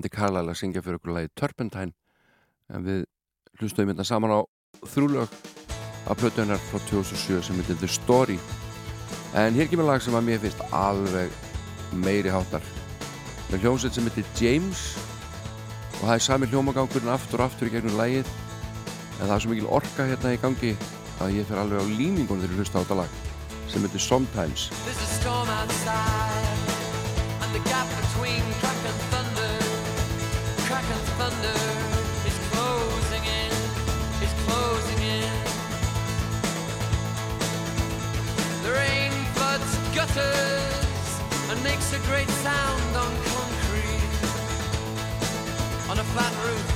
Brandi 0.00 0.16
Carlyle 0.16 0.48
að 0.48 0.56
syngja 0.56 0.80
fyrir 0.80 0.96
okkur 0.96 1.12
lagi 1.12 1.28
Turpentine. 1.36 1.92
En 2.72 2.84
við 2.86 3.02
hlustuðum 3.60 3.90
hérna 3.92 4.06
saman 4.08 4.32
á 4.32 4.40
þrjúlög 4.88 5.34
af 6.08 6.16
plötunar 6.16 6.62
frá 6.70 6.80
2007 6.88 7.42
sem 7.44 7.60
heitir 7.60 7.76
The 7.82 7.90
Story. 7.92 8.38
En 9.36 9.52
hér 9.52 9.68
kemur 9.68 9.90
lag 9.90 10.00
sem 10.00 10.16
að 10.16 10.24
mér 10.30 10.40
finnst 10.40 10.62
alveg 10.72 11.36
meiri 11.92 12.32
háttar. 12.32 12.64
Með 13.50 13.66
hljómsveit 13.66 13.98
sem 13.98 14.08
heitir 14.08 14.32
James. 14.40 14.86
Og 16.00 16.06
það 16.06 16.16
er 16.16 16.24
sami 16.30 16.48
hljómagangurinn 16.48 17.12
aftur 17.12 17.44
og 17.44 17.50
aftur 17.50 17.68
í 17.68 17.76
gegnum 17.76 18.00
lagið. 18.00 18.32
En 19.20 19.26
það 19.26 19.36
er 19.36 19.44
svo 19.44 19.52
mikil 19.52 19.68
orka 19.68 20.08
hérna 20.08 20.32
í 20.32 20.40
gangi 20.40 20.72
að 21.20 21.36
ég 21.42 21.50
fer 21.50 21.60
alveg 21.60 21.84
á 21.84 21.92
límingunum 21.92 22.40
þegar 22.40 22.56
ég 22.56 22.64
hlusta 22.64 22.80
á 22.80 22.82
þetta 22.86 23.02
lag 23.02 23.20
sem 23.68 23.84
heitir 23.84 24.02
Sometimes 24.02 24.70
flat 46.12 46.34
roof. 46.44 46.69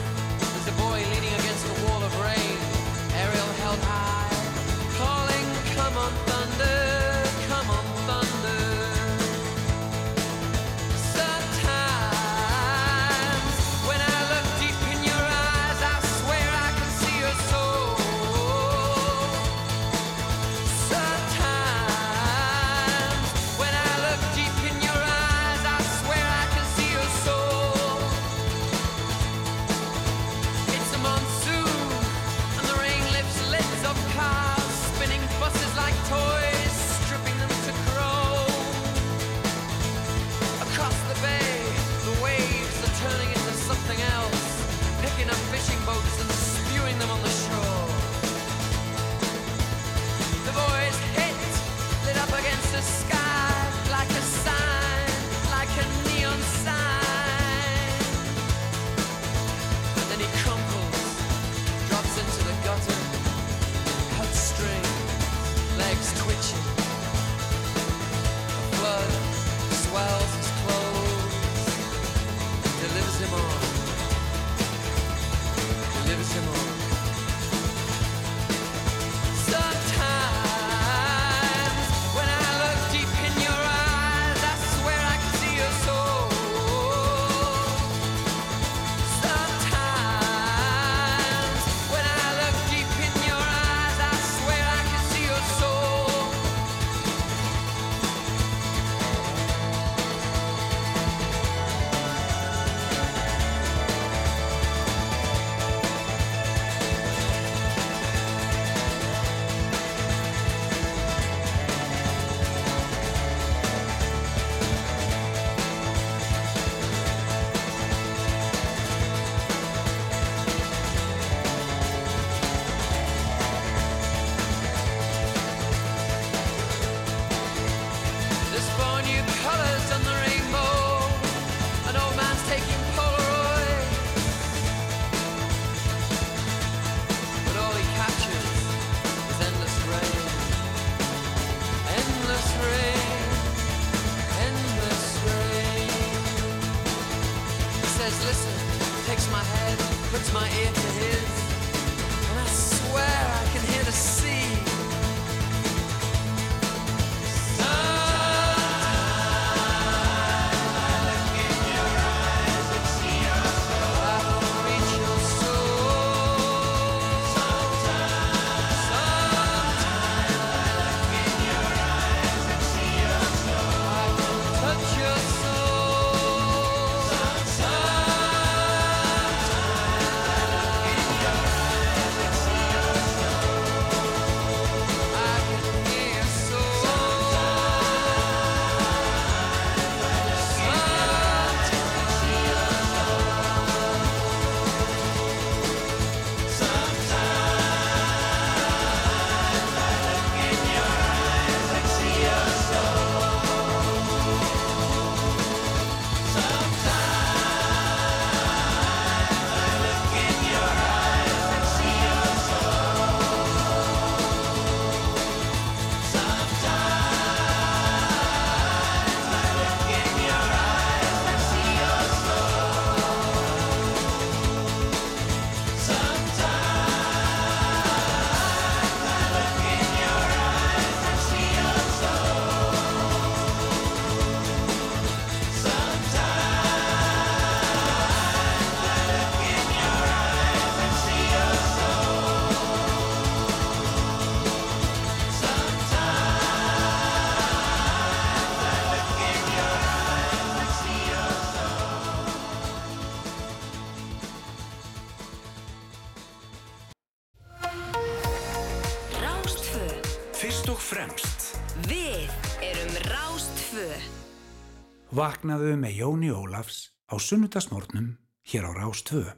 vaknaðu 265.24 265.72
með 265.80 266.00
Jóni 266.02 266.28
Ólafs 266.34 266.78
á 267.08 267.16
sunnutasmórnum 267.16 268.10
hér 268.50 268.68
á 268.68 268.72
Rástvöðu. 268.76 269.32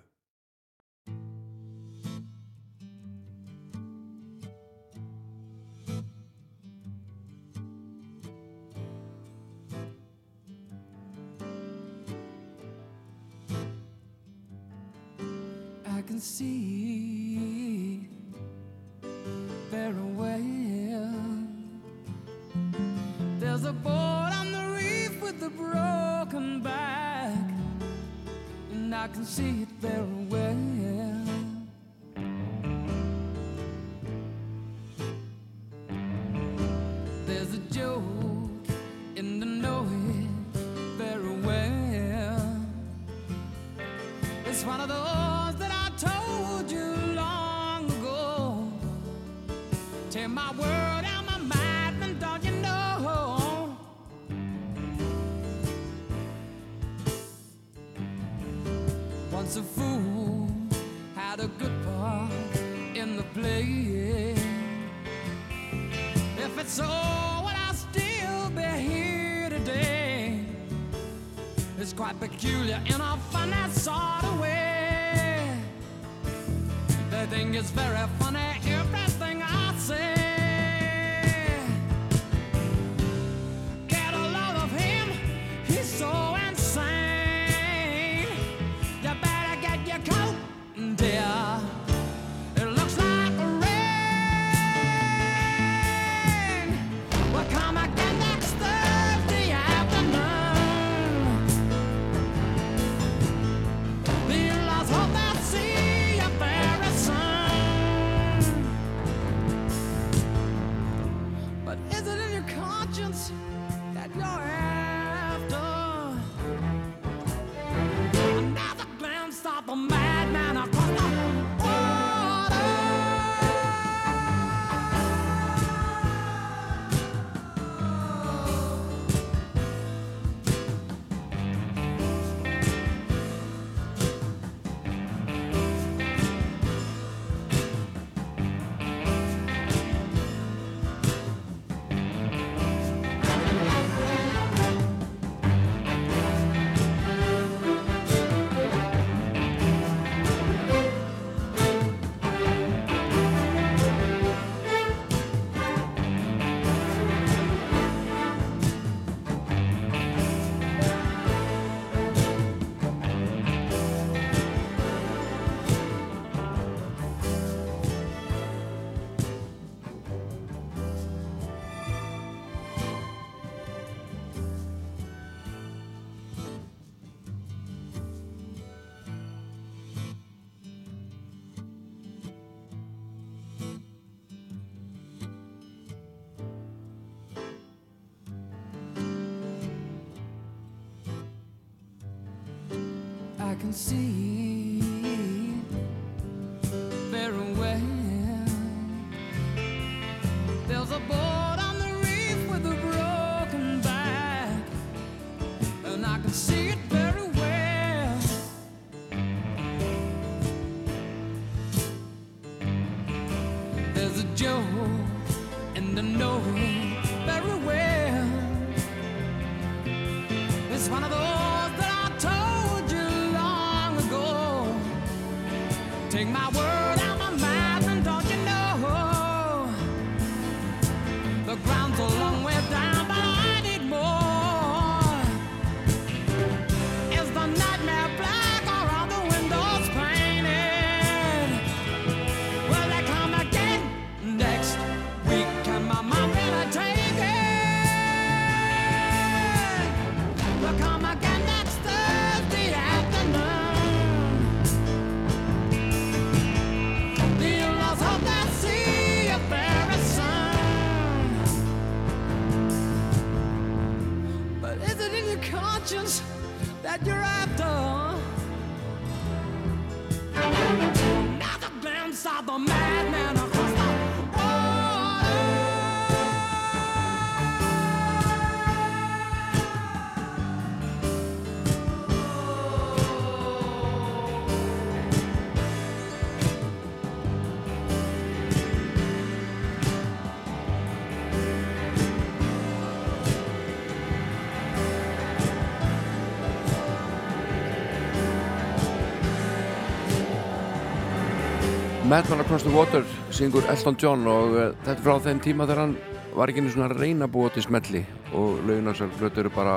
Madman 302.06 302.40
Across 302.40 302.62
the 302.62 302.70
Water 302.70 303.02
syngur 303.34 303.64
Elton 303.66 303.96
John 303.98 304.28
og 304.30 304.52
uh, 304.54 304.66
þetta 304.84 304.92
er 304.92 305.00
frá 305.02 305.16
þeim 305.24 305.38
tíma 305.42 305.64
þegar 305.66 305.80
hann 305.80 305.94
var 306.36 306.50
ekki 306.52 306.62
einu 306.62 306.70
svona 306.70 306.86
að 306.86 307.00
reyna 307.00 307.26
að 307.26 307.32
búa 307.34 307.48
til 307.50 307.62
smelli 307.64 308.02
og 308.38 308.60
launarsar 308.68 309.08
flötu 309.18 309.40
eru 309.42 309.50
bara 309.50 309.72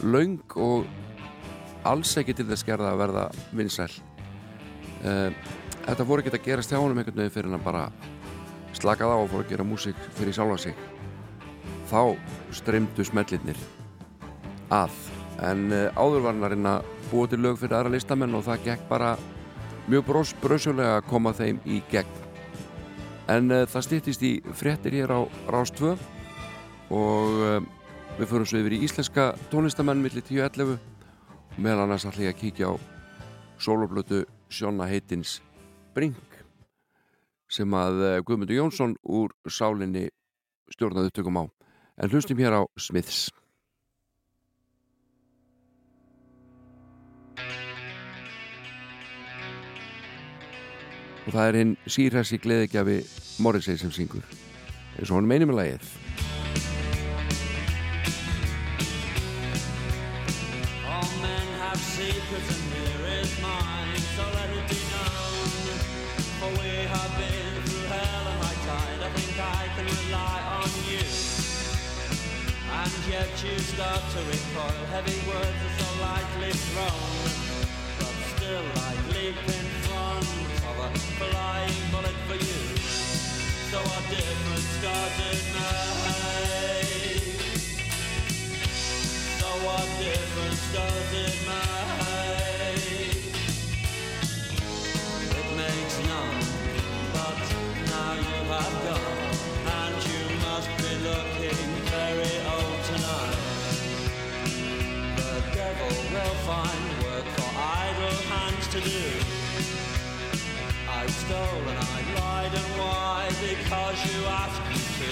laung 0.00 0.54
og 0.56 0.86
alls 1.90 2.14
ekki 2.16 2.32
til 2.38 2.46
þess 2.48 2.64
gerða 2.64 2.94
að 2.94 3.00
verða 3.02 3.24
vinsæl. 3.58 3.90
Uh, 5.04 5.28
þetta 5.84 6.06
voru 6.08 6.24
ekki 6.24 6.32
að 6.38 6.46
gerast 6.46 6.72
hjá 6.72 6.78
honum 6.78 7.02
einhvern 7.02 7.20
veginn 7.20 7.34
fyrir 7.34 7.52
hann 7.52 7.66
bara 7.66 7.82
slakað 8.78 9.12
á 9.12 9.16
og 9.18 9.28
fór 9.28 9.44
að 9.44 9.52
gera 9.52 9.66
músík 9.68 10.00
fyrir 10.16 10.38
sjálfa 10.38 10.56
sig. 10.64 10.78
Þá 11.90 12.00
streymdu 12.56 13.04
smellirnir 13.04 13.60
að. 14.72 14.96
En 15.44 15.68
uh, 15.68 15.92
áður 15.92 16.24
var 16.24 16.32
hann 16.32 16.48
að 16.48 16.56
reyna 16.56 16.74
að 16.78 16.96
búa 17.10 17.28
til 17.28 17.42
lög 17.44 17.60
fyrir 17.60 17.76
aðra 17.82 17.92
listamenn 17.98 18.38
og 18.40 18.48
það 18.48 18.64
gekk 18.70 18.88
bara 18.88 19.12
mjög 19.90 20.06
brós, 20.06 20.30
brösjulega 20.38 21.00
að 21.00 21.06
koma 21.10 21.32
þeim 21.34 21.58
í 21.66 21.80
gegn. 21.90 22.18
En 23.30 23.50
uh, 23.50 23.64
það 23.66 23.86
stýttist 23.86 24.22
í 24.26 24.32
fréttir 24.54 24.94
hér 24.94 25.10
á 25.10 25.20
Rástvö 25.50 25.96
og 26.94 27.40
uh, 27.42 27.58
við 28.18 28.30
förum 28.30 28.46
svo 28.46 28.60
yfir 28.62 28.76
í 28.76 28.82
íslenska 28.86 29.32
tónlistamenn 29.50 30.02
millir 30.02 30.22
10-11 30.26 30.76
og 30.76 31.58
meðal 31.58 31.88
annars 31.88 32.06
ætla 32.06 32.28
ég 32.28 32.36
að 32.36 32.40
kíkja 32.44 32.70
á 32.70 32.74
soloplötu 33.60 34.22
Sjóna 34.50 34.86
heitins 34.90 35.38
Brink 35.94 36.38
sem 37.50 37.74
að 37.74 38.02
uh, 38.04 38.14
Guðmundur 38.22 38.60
Jónsson 38.60 38.94
úr 39.02 39.34
sálinni 39.50 40.06
stjórnaðu 40.70 41.10
tökum 41.18 41.42
á. 41.42 41.44
En 41.98 42.14
hlustum 42.14 42.38
hér 42.38 42.62
á 42.62 42.62
Smiths 42.78 43.28
og 51.26 51.32
það 51.32 51.48
er 51.48 51.58
hinn 51.60 51.76
sírhessi 51.86 52.40
gleðigjafi 52.42 53.00
Morrissey 53.44 53.76
sem 53.80 53.92
syngur. 53.94 54.24
Eins 54.98 55.10
og 55.10 55.20
hann 55.20 55.30
meinum 55.30 55.52
með 55.52 55.60
lagið. 55.62 55.90
Yet 73.10 73.42
you 73.42 73.58
start 73.58 74.02
to 74.12 74.18
recoil, 74.18 74.86
heavy 74.92 75.18
words 75.26 75.60
are 75.66 75.74
so 75.78 75.88
lightly 76.00 76.52
thrown. 76.52 77.10
But 77.98 78.14
still 78.36 78.64
I 78.76 78.94
leap 79.12 79.59
flying 81.20 81.80
bullet 81.92 82.16
for 82.26 82.34
you. 82.34 82.60
So 83.70 83.78
what 83.78 84.04
difference 84.08 84.72
does 84.80 85.16
it 85.30 85.42
make? 85.54 86.80
So 89.40 89.48
what 89.66 89.86
difference 90.00 90.64
does 90.72 91.10
it 91.24 91.36
make? 91.50 93.20
It 95.40 95.48
makes 95.60 95.96
none, 96.08 96.40
but 97.12 97.40
now 97.92 98.12
you 98.14 98.38
have 98.54 98.76
gone, 98.88 99.36
and 99.80 99.94
you 100.08 100.22
must 100.46 100.70
be 100.80 100.92
looking 101.08 101.68
very 101.96 102.34
old 102.54 102.80
tonight. 102.90 103.44
The 105.20 105.34
devil 105.52 105.94
will 106.14 106.36
find 106.48 106.84
work 107.04 107.26
for 107.36 107.50
idle 107.60 108.16
hands 108.32 108.66
to 108.68 108.80
do. 108.80 109.19
And 111.32 111.78
I 111.78 112.00
lied 112.18 112.52
and 112.52 112.70
why? 112.76 113.28
Because 113.40 113.98
you 114.10 114.26
asked 114.26 114.64
me 114.68 114.80
to. 114.98 115.10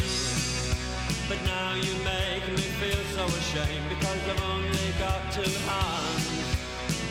But 1.29 1.39
now 1.45 1.75
you 1.75 1.95
make 2.03 2.45
me 2.49 2.67
feel 2.81 3.03
so 3.15 3.25
ashamed 3.25 3.89
because 3.89 4.21
I've 4.29 4.43
only 4.51 4.91
got 4.99 5.31
two 5.31 5.53
hands. 5.71 6.27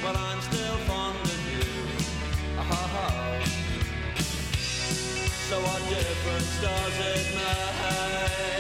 But 0.02 0.18
I'm 0.18 0.42
still 0.42 0.78
fond 0.90 1.22
of 1.24 1.42
you. 1.54 1.64
Oh. 2.60 3.40
So 5.50 5.56
what 5.62 5.82
difference 5.88 6.62
does 6.62 7.00
it 7.00 7.36
make? 7.36 8.57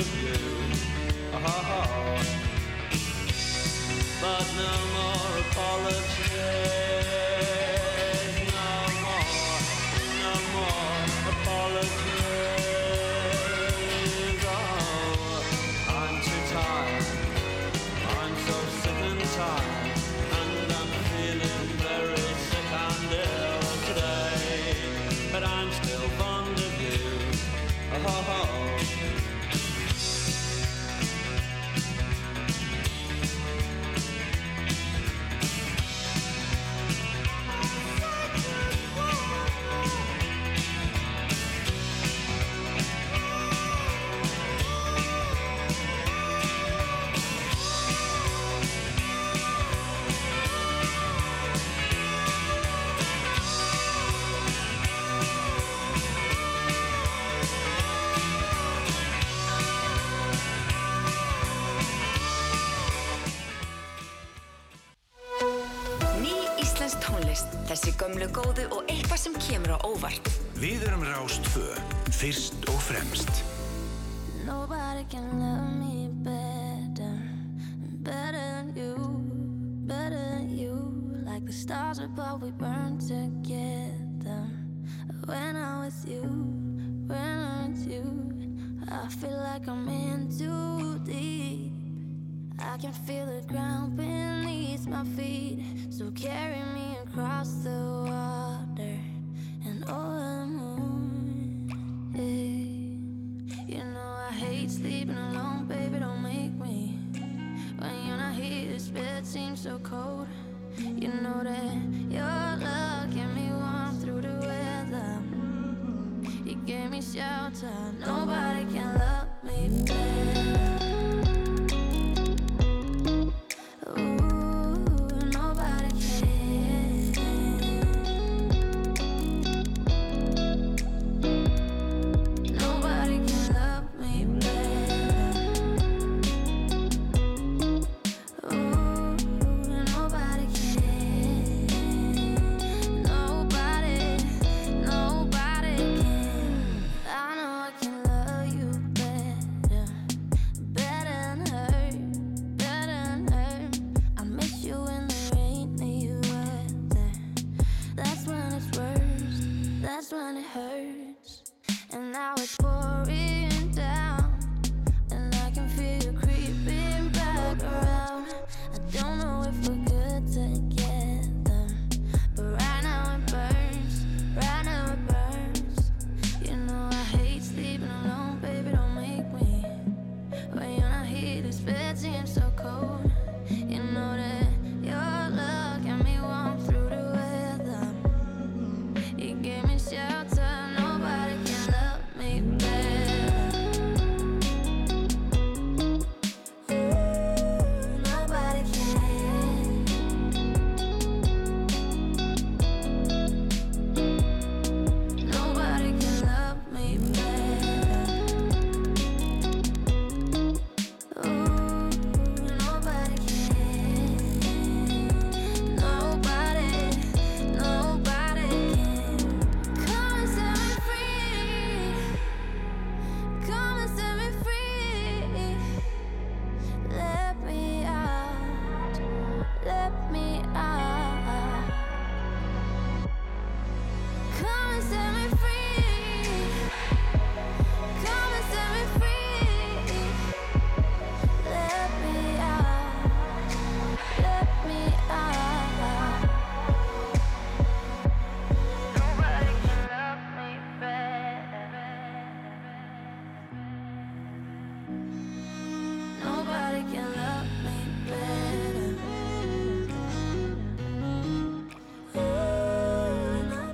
Of 0.00 0.22
you. 0.22 0.32
Oh, 1.34 2.22
but 4.22 4.46
no 4.56 4.72
more 4.96 5.32
apologies. 5.44 6.99
Gömlu 68.10 68.26
góðu 68.34 68.64
og 68.74 68.88
eitthvað 68.90 69.20
sem 69.22 69.36
kemur 69.38 69.76
á 69.76 69.78
óvart. 69.86 70.30
Við 70.58 70.82
erum 70.88 71.04
Rástvö, 71.06 71.78
fyrst 72.10 72.58
og 72.66 72.82
fremst. 72.82 73.49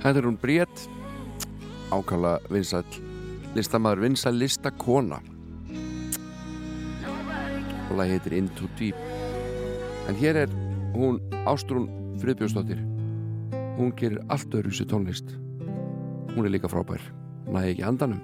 Þetta 0.07 0.21
er 0.21 0.25
hún 0.29 0.37
Bríett 0.39 0.81
ákala 1.91 2.37
vinsæl 2.47 2.85
listamæður 3.57 4.05
vinsæl 4.05 4.37
listakona. 4.39 5.17
Og 7.89 7.91
lagi 7.99 8.13
heitir 8.15 8.37
Into 8.37 8.69
Deep. 8.79 8.95
En 10.07 10.15
hér 10.15 10.45
er 10.45 10.55
hún 10.95 11.19
Ástrún 11.43 11.89
Friðbjörnsdóttir. 12.23 12.79
Hún 13.75 13.91
gerir 13.99 14.23
allt 14.31 14.55
öðru 14.55 14.71
sér 14.71 14.87
tónlist. 14.87 15.35
Hún 16.37 16.47
er 16.47 16.55
líka 16.55 16.71
frábær. 16.71 17.03
Næði 17.51 17.75
ekki 17.75 17.87
andanum 17.91 18.23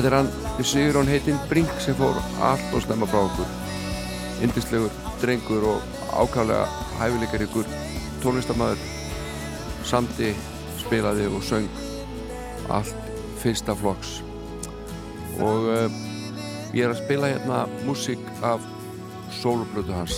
Þetta 0.00 0.08
er 0.08 0.14
hann 0.16 0.64
Sigurón 0.64 1.08
heitinn 1.12 1.40
Brink 1.50 1.72
sem 1.84 1.92
fór 1.92 2.16
allt 2.40 2.70
og 2.72 2.80
slemma 2.80 3.04
frá 3.04 3.18
okkur. 3.20 3.48
Indislegur, 4.40 4.94
drengur 5.20 5.66
og 5.74 5.82
ákvæmlega 6.22 6.62
hæfileikar 6.96 7.42
ykkur. 7.44 7.66
Tónlistamæður 8.22 8.80
samti, 9.84 10.30
spilaði 10.80 11.26
og 11.28 11.44
söng 11.44 11.68
allt 12.72 13.10
fyrsta 13.42 13.74
flokks. 13.76 14.14
Og 15.36 15.68
uh, 15.68 15.98
ég 16.72 16.86
er 16.86 16.94
að 16.94 17.02
spila 17.02 17.34
hérna 17.34 17.58
músík 17.84 18.22
af 18.40 18.64
sólublötu 19.42 19.92
hans 19.92 20.16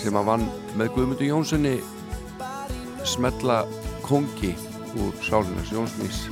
sem 0.00 0.18
að 0.18 0.32
vann 0.32 0.48
með 0.74 0.90
Guðmundur 0.96 1.30
Jónssoni 1.30 1.76
smetla 3.06 3.60
kongi 4.02 4.50
úr 4.98 5.14
sálinars 5.22 5.70
Jónsnís 5.70 6.26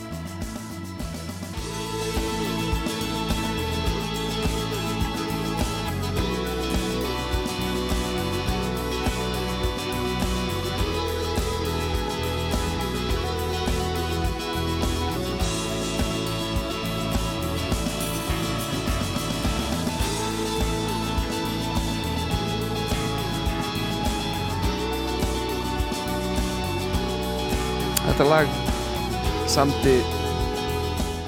samti 29.57 30.03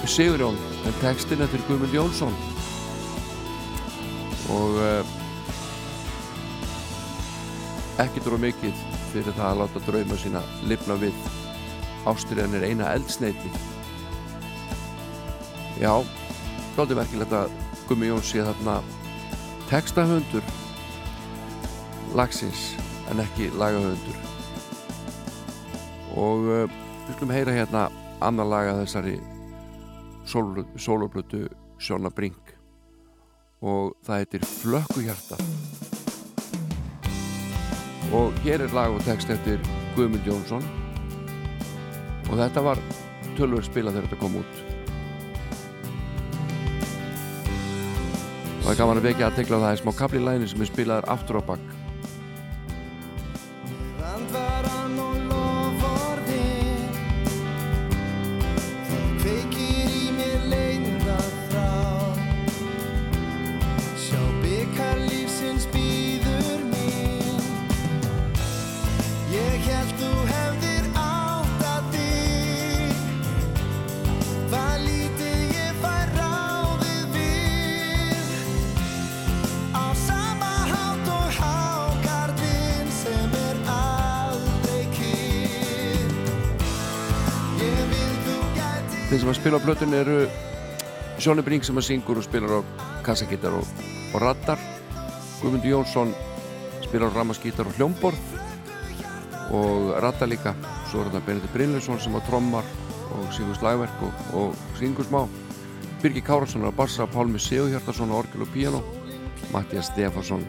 Sigurjón 0.04 0.56
en 0.84 0.96
textin 1.00 1.40
eftir 1.40 1.62
Guðmund 1.64 1.94
Jónsson. 1.96 2.34
Og 4.52 4.74
uh, 4.76 5.12
ekki 8.04 8.20
dróð 8.20 8.42
mikið 8.42 8.82
fyrir 9.14 9.32
það 9.32 9.46
að 9.46 9.60
láta 9.62 9.82
drauma 9.86 10.18
sína 10.20 10.42
lifna 10.68 10.98
við. 11.00 11.16
Ástriðan 12.08 12.56
er 12.58 12.66
eina 12.68 12.90
eldsneiti 12.94 13.48
Já 15.80 15.94
þáttu 16.76 16.98
verkilegt 16.98 17.32
að 17.32 17.54
Guðmund 17.86 18.10
Jóns 18.10 18.32
sé 18.32 18.44
þarna 18.44 18.74
textahöndur 19.70 20.44
lagsins 22.18 22.74
en 23.08 23.24
ekki 23.24 23.48
lagahöndur 23.56 24.20
og 26.18 26.44
uh, 26.44 26.76
við 27.06 27.16
skulum 27.16 27.34
heyra 27.38 27.56
hérna 27.56 27.86
annar 28.24 28.48
laga 28.48 28.76
þessari 28.80 29.16
sólublötu 30.28 31.46
Sjóna 31.78 32.10
Brink. 32.14 32.54
Og 33.62 33.94
það 34.06 34.22
heitir 34.22 34.46
Flökkuhjarta. 34.46 35.38
Og 38.14 38.36
hér 38.44 38.64
er 38.64 38.74
lag 38.74 38.94
og 38.94 39.02
text 39.06 39.30
eftir 39.30 39.60
Guðmund 39.96 40.26
Jónsson. 40.26 40.64
Og 42.28 42.36
þetta 42.38 42.64
var 42.64 42.82
tölver 43.38 43.66
spila 43.66 43.94
þegar 43.94 44.08
þetta 44.08 44.20
kom 44.22 44.38
út. 44.42 44.62
Og 48.58 48.62
það 48.62 48.72
er 48.74 48.80
gaman 48.82 49.02
að 49.02 49.10
vekja 49.10 49.28
að 49.28 49.42
tegla 49.42 49.62
það 49.64 49.74
er 49.74 49.82
smá 49.82 49.92
kapli 49.98 50.22
læni 50.22 50.48
sem 50.50 50.64
er 50.64 50.72
spilaður 50.72 51.12
aftur 51.14 51.40
á 51.40 51.42
bakk 51.54 51.78
Þeir 89.08 89.22
sem 89.22 89.30
að 89.32 89.38
spila 89.38 89.56
á 89.56 89.64
plötun 89.64 89.94
eru 89.96 90.16
Sjóni 91.16 91.40
Brink 91.40 91.64
sem 91.64 91.78
að 91.80 91.86
syngur 91.86 92.18
og 92.20 92.26
spilar 92.26 92.58
á 92.58 92.60
kassagittar 93.06 93.54
og, 93.56 93.70
og 94.12 94.20
rattar 94.20 94.60
Guðmundur 95.40 95.70
Jónsson 95.70 96.12
spilar 96.84 97.08
á 97.08 97.16
ramaskítar 97.16 97.70
og 97.70 97.78
hljómborð. 97.78 98.20
Og 99.56 99.94
rattar 100.04 100.28
líka. 100.28 100.52
Svo 100.90 101.00
er 101.00 101.08
þetta 101.08 101.24
Benedikt 101.24 101.56
Brynlaugsson 101.56 102.02
sem 102.04 102.18
á 102.18 102.20
trommar 102.28 102.68
og 103.16 103.32
syngur 103.32 103.56
slagverk 103.56 104.04
og, 104.04 104.22
og 104.36 104.60
syngur 104.76 105.08
smá. 105.08 105.22
Birgir 106.02 106.28
Kárasson 106.28 106.68
á 106.68 106.72
bassa 106.76 107.08
Pálmi 107.08 107.40
Sigurhjartarsson 107.40 108.12
á 108.12 108.20
orgel 108.20 108.44
og 108.44 108.52
piano 108.52 108.84
Mattias 109.54 109.88
Stefansson 109.88 110.44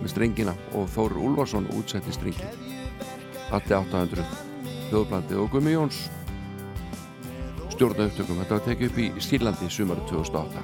með 0.00 0.10
strengina 0.10 0.56
og 0.72 0.88
Þórir 0.96 1.20
Úlfarsson 1.28 1.68
útsetti 1.76 2.16
strengi 2.16 2.48
Allt 3.52 3.68
800 3.68 4.24
hljóðblandi 4.88 5.38
og 5.38 5.52
Guðmi 5.52 5.76
Jóns 5.76 6.06
stjórna 7.74 8.08
upptökum. 8.08 8.38
Þetta 8.42 8.58
var 8.58 8.64
tekið 8.68 8.90
upp 8.90 8.98
í 9.02 9.10
Sýrlandi 9.28 9.70
sumar 9.72 9.98
2008. 10.10 10.62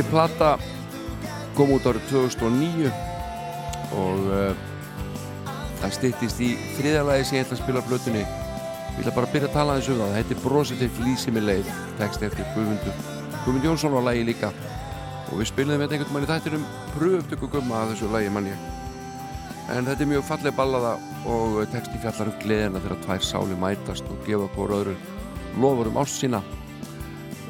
Þessi 0.00 0.14
plata 0.14 0.54
kom 1.52 1.74
út 1.74 1.84
árið 1.84 2.06
2009 2.08 2.86
og 4.00 4.22
uh, 4.32 4.62
það 5.82 5.92
styttist 5.92 6.40
í 6.40 6.48
þriðalagi 6.78 7.26
sem 7.28 7.36
ég 7.36 7.44
ætla 7.44 7.58
að 7.58 7.60
spila 7.60 7.82
á 7.84 7.88
plötunni. 7.90 8.22
Ég 8.22 9.02
ætla 9.02 9.12
bara 9.18 9.28
að 9.28 9.34
byrja 9.34 9.50
að 9.50 9.58
tala 9.58 9.74
þessu 9.76 9.92
um 9.92 10.00
það. 10.00 10.14
Það 10.14 10.16
heitir 10.22 10.40
Brosið 10.46 10.80
til 10.80 11.04
lýsi 11.04 11.36
með 11.36 11.46
leið, 11.50 11.68
text 12.00 12.24
eftir 12.30 12.48
Guðmundur. 12.54 13.04
Guðmund 13.42 13.68
Jónsson 13.68 13.94
var 13.98 14.08
lagi 14.08 14.24
líka 14.30 14.54
og 14.54 15.34
við 15.34 15.50
spilum 15.52 15.84
þetta 15.84 15.98
einhvern 15.98 16.16
mann 16.16 16.24
í 16.24 16.32
þættinum 16.32 16.66
pröftöku 16.94 17.52
gumma 17.58 17.82
að 17.82 17.92
þessu 17.92 18.10
lagi 18.16 18.32
mann 18.32 18.50
ég 18.54 18.66
en 19.76 19.84
þetta 19.84 20.06
er 20.06 20.12
mjög 20.16 20.26
falleg 20.32 20.56
ballaða 20.56 20.96
og 21.28 21.62
texti 21.76 22.00
fjallar 22.00 22.32
um 22.32 22.40
gleðina 22.40 22.80
þegar 22.80 23.04
tvær 23.04 23.30
sáli 23.34 23.62
mætast 23.68 24.08
og 24.08 24.24
gefa 24.24 24.48
hvort 24.56 24.78
öðru 24.80 24.98
lofur 25.60 25.92
um 25.92 26.00
ást 26.00 26.24
sína 26.24 26.40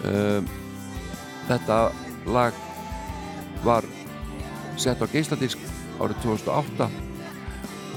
um, 0.02 0.54
þetta 1.46 1.84
lag 2.26 2.56
var 3.64 3.86
sett 4.80 5.00
á 5.00 5.06
geisladisk 5.12 5.60
árið 6.00 6.20
2008 6.24 6.88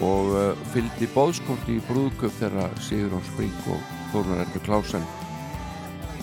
og 0.03 0.31
uh, 0.33 0.63
fylgdi 0.73 1.07
bóðskorti 1.13 1.77
í 1.77 1.83
brúðköp 1.87 2.33
þegar 2.39 2.73
Sigurðan 2.83 3.27
Spring 3.27 3.67
og 3.71 3.91
Þórnar 4.13 4.43
Erður 4.45 4.65
Klásen 4.67 5.05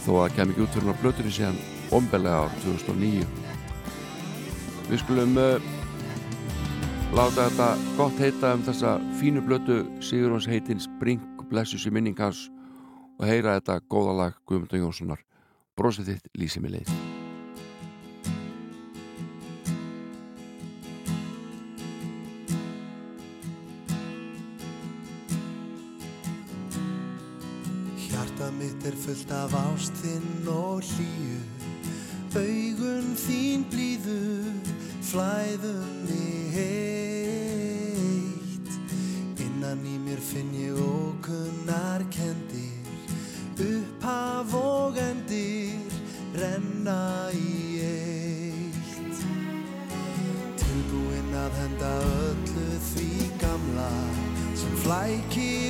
þó 0.05 0.13
að 0.25 0.35
kem 0.37 0.53
ekki 0.53 0.65
út 0.65 0.75
fyrir 0.75 0.89
náttúrulega 0.91 1.03
blötunni 1.05 1.35
síðan 1.37 1.61
ombelega 1.97 2.45
árið 2.45 2.67
2009 2.67 3.49
Við 4.91 5.03
skulum 5.05 5.37
uh, 5.39 5.69
láta 7.15 7.47
þetta 7.47 7.69
gott 7.99 8.23
heita 8.23 8.55
um 8.57 8.65
þessa 8.67 8.97
fínu 9.21 9.45
blötu 9.47 9.85
Sigurðans 10.03 10.51
heitins 10.51 10.89
Spring 10.91 11.23
blessus 11.51 11.87
í 11.87 11.95
minning 11.95 12.19
hans 12.19 12.49
og 13.21 13.29
heyra 13.29 13.59
þetta 13.61 13.81
góða 13.91 14.19
lag 14.23 14.43
Guðmundur 14.49 14.83
Jónssonar. 14.83 15.25
Brósið 15.79 16.15
þitt 16.15 16.37
lýsið 16.39 16.67
mig 16.67 16.79
leið 16.79 17.10
fullt 29.01 29.31
af 29.33 29.55
ástinn 29.55 30.49
og 30.49 30.83
hlýju. 30.85 31.41
Augun 32.37 33.17
þín 33.17 33.65
blíðu 33.73 34.53
flæðunni 35.09 36.51
heitt. 36.57 37.81
Innan 39.41 39.81
í 39.89 39.97
mér 40.05 40.21
finn 40.21 40.53
ég 40.55 40.77
ókunnar 40.79 42.03
kendir 42.13 42.81
Upphaf 43.61 44.55
og 44.57 44.97
endir 44.97 45.93
renna 46.33 47.29
í 47.37 47.81
eitt. 47.85 49.19
Tilbúinn 50.63 51.35
að 51.37 51.53
henda 51.61 51.93
öllu 52.09 52.69
því 52.93 53.13
gamla 53.43 53.93
sem 54.57 54.75
flækir 54.85 55.70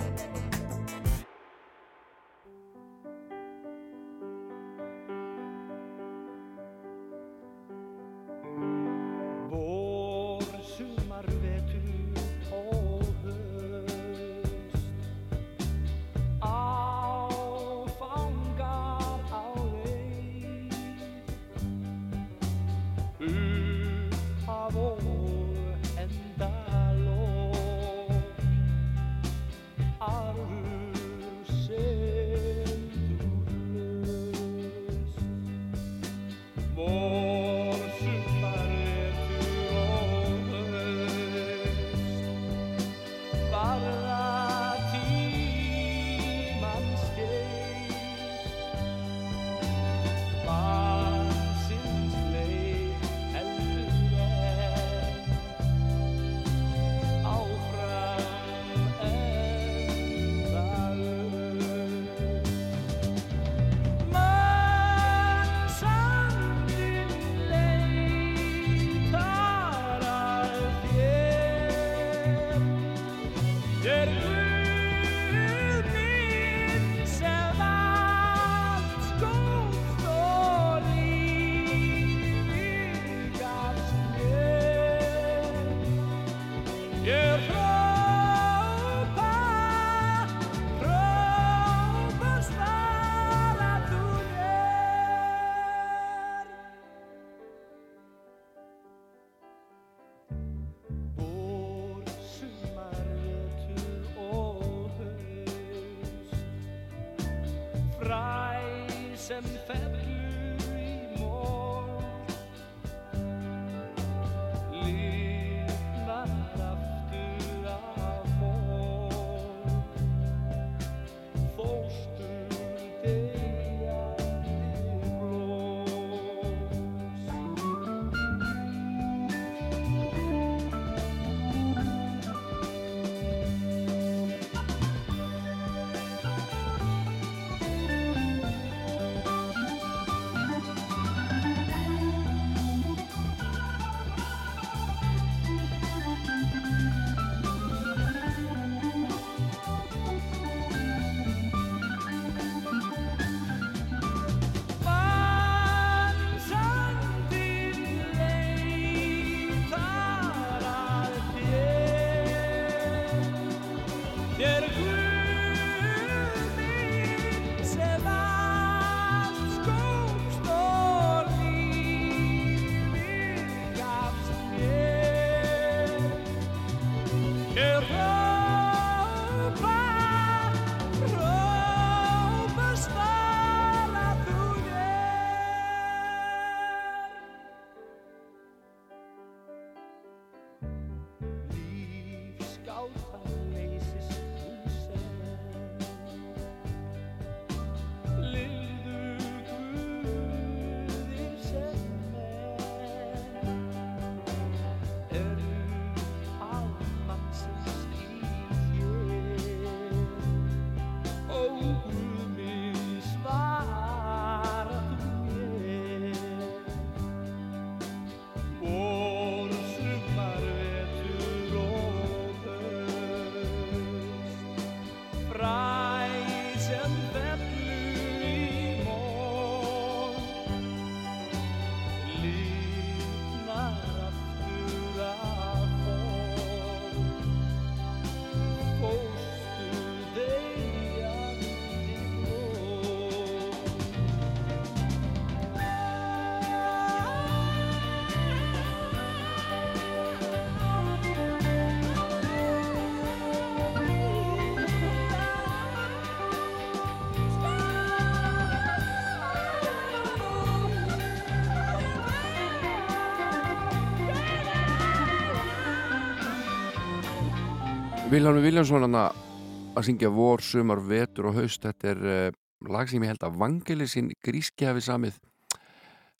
Vilhelm 268.11 268.41
Viljánsson 268.43 268.91
að 268.91 269.85
syngja 269.87 270.09
vor, 270.11 270.41
sumar, 270.43 270.81
vetur 270.83 271.29
og 271.29 271.37
haust. 271.39 271.63
Þetta 271.63 271.87
er 271.93 271.99
uh, 272.03 272.33
lag 272.67 272.89
sem 272.91 272.99
ég 273.05 273.13
held 273.13 273.21
að 273.23 273.37
Vangelisinn 273.39 274.09
gríski 274.19 274.67
hafi 274.67 274.83
samið. 274.83 275.15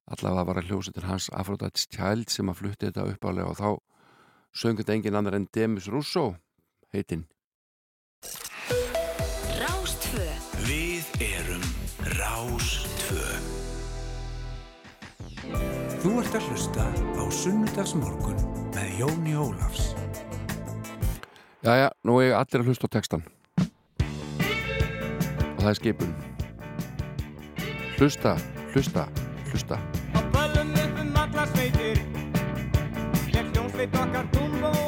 Allavega 0.08 0.46
var 0.48 0.60
að 0.62 0.70
hljósa 0.70 1.04
hans 1.04 1.28
Afrodite's 1.36 1.90
Child 1.92 2.32
sem 2.32 2.48
að 2.48 2.62
flutti 2.62 2.88
þetta 2.88 3.10
uppálega 3.12 3.52
og 3.52 3.60
þá 3.60 3.70
söngur 4.56 4.86
þetta 4.86 4.96
engin 4.96 5.20
annar 5.20 5.36
en 5.36 5.50
Demis 5.52 5.90
Russo 5.92 6.30
heitinn. 6.96 7.26
Rástvö 9.60 10.28
Við 10.64 11.12
erum 11.28 11.66
Rástvö 12.16 13.26
Þú 16.00 16.16
ert 16.24 16.40
að 16.40 16.48
hlusta 16.48 16.88
á 17.20 17.24
Sunnudagsmorgun 17.36 18.40
með 18.78 18.96
Jóni 19.04 19.36
Ólafs 19.36 19.92
Jæja, 21.62 21.92
nú 22.04 22.18
er 22.18 22.34
allir 22.34 22.64
að 22.64 22.72
hlusta 22.72 22.90
á 22.90 22.94
textan 22.98 23.22
og 25.62 25.68
það 25.68 25.70
er 25.70 25.78
skipun. 25.78 26.14
Hlusta, 28.00 28.34
hlusta, 28.74 29.06
hlusta. 29.52 29.78
Á 30.18 30.22
böllum 30.34 30.74
upp 30.74 31.02
um 31.04 31.18
allar 31.22 31.52
sveitir. 31.54 32.02
Hér 33.30 33.46
hljómsveit 33.54 33.94
okkar 33.94 34.26
Dumbo 34.34 34.81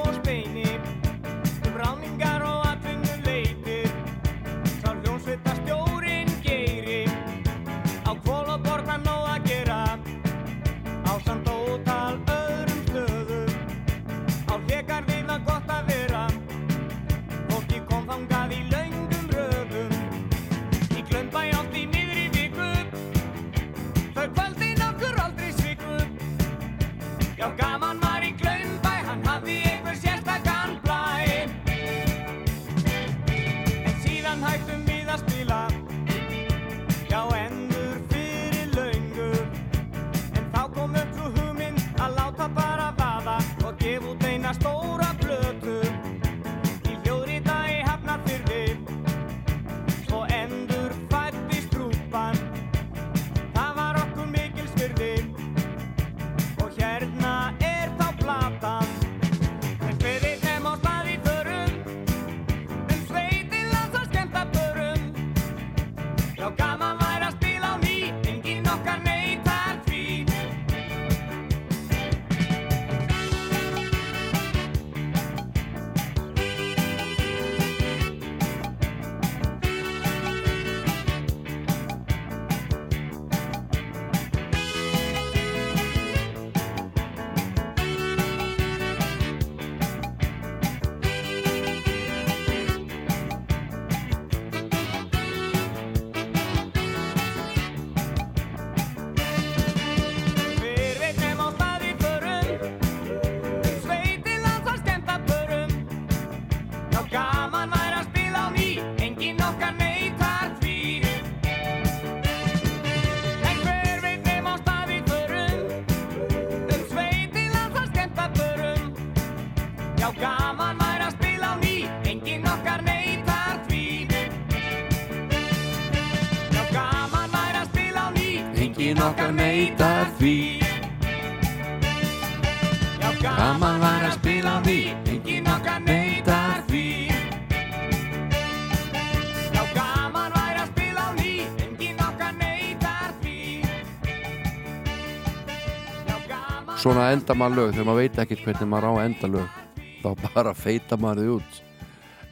að 147.13 147.19
enda 147.19 147.35
maður 147.37 147.59
lög 147.59 147.73
þegar 147.73 147.87
maður 147.87 148.01
veit 148.01 148.19
ekkert 148.23 148.43
hvernig 148.47 148.69
maður 148.71 148.89
á 148.89 148.91
að 148.93 149.05
enda 149.05 149.29
lög 149.33 149.57
þá 150.03 150.09
bara 150.35 150.53
feita 150.57 150.97
maður 150.97 151.21
þið 151.21 151.33
út. 151.37 151.59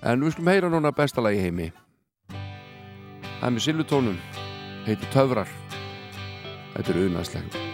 En 0.02 0.24
við 0.26 0.36
skulum 0.36 0.54
heyra 0.54 0.72
núna 0.74 0.94
bestalagi 0.98 1.44
heimi. 1.44 1.72
Það 2.32 3.50
er 3.50 3.58
með 3.58 3.68
silutónum 3.68 4.22
heitir 4.88 5.14
Töfrar. 5.14 5.60
Þetta 6.74 6.96
er 6.96 7.06
unæslega 7.06 7.71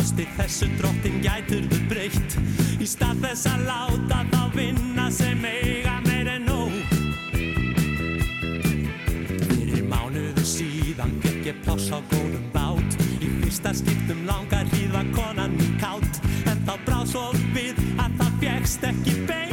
ásti 0.00 0.26
þessu 0.36 0.68
drottin 0.78 1.20
gætur 1.24 1.64
þú 1.70 1.80
breytt. 1.90 2.38
Í 2.80 2.88
stað 2.88 3.22
þess 3.26 3.50
að 3.52 3.66
láta 3.68 4.22
þá 4.32 4.42
vinna 4.56 5.10
sem 5.14 5.46
eiga 5.48 6.00
meir 6.08 6.32
en 6.34 6.48
nóg. 6.48 6.74
Fyrir 9.48 9.86
mánuðu 9.90 10.46
síðan 10.56 11.16
gekk 11.24 11.52
ég 11.52 11.62
pláss 11.66 11.90
á 11.94 11.98
góðum 12.12 12.50
bát. 12.54 13.00
Í 13.20 13.30
fyrsta 13.42 13.74
skiptum 13.76 14.26
langar 14.28 14.64
var 14.94 15.06
konan 15.14 15.56
mín 15.58 15.78
kátt 15.80 16.20
En 16.50 16.60
þá 16.66 16.74
bráð 16.86 17.08
svo 17.12 17.24
við 17.54 17.80
að 17.98 18.20
það 18.20 18.36
fjekst 18.42 18.86
ekki 18.90 19.16
bein 19.28 19.43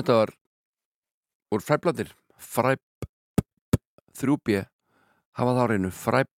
Þetta 0.00 0.14
var 0.16 0.30
úr 1.52 1.60
fræbladir 1.60 2.10
fræb 2.40 2.80
3B 4.16 4.62
hafa 5.36 5.52
þá 5.58 5.64
reynu 5.68 5.90
fræb 5.92 6.30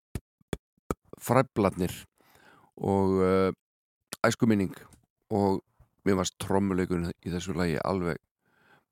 fræbladnir 1.23 1.95
og 2.83 3.21
uh, 3.23 3.53
æskuminning. 4.27 4.73
Og 5.31 5.61
mér 6.03 6.19
varst 6.19 6.35
trommuleikurinn 6.43 7.13
í 7.23 7.31
þessu 7.31 7.55
lagi 7.55 7.79
alveg 7.87 8.19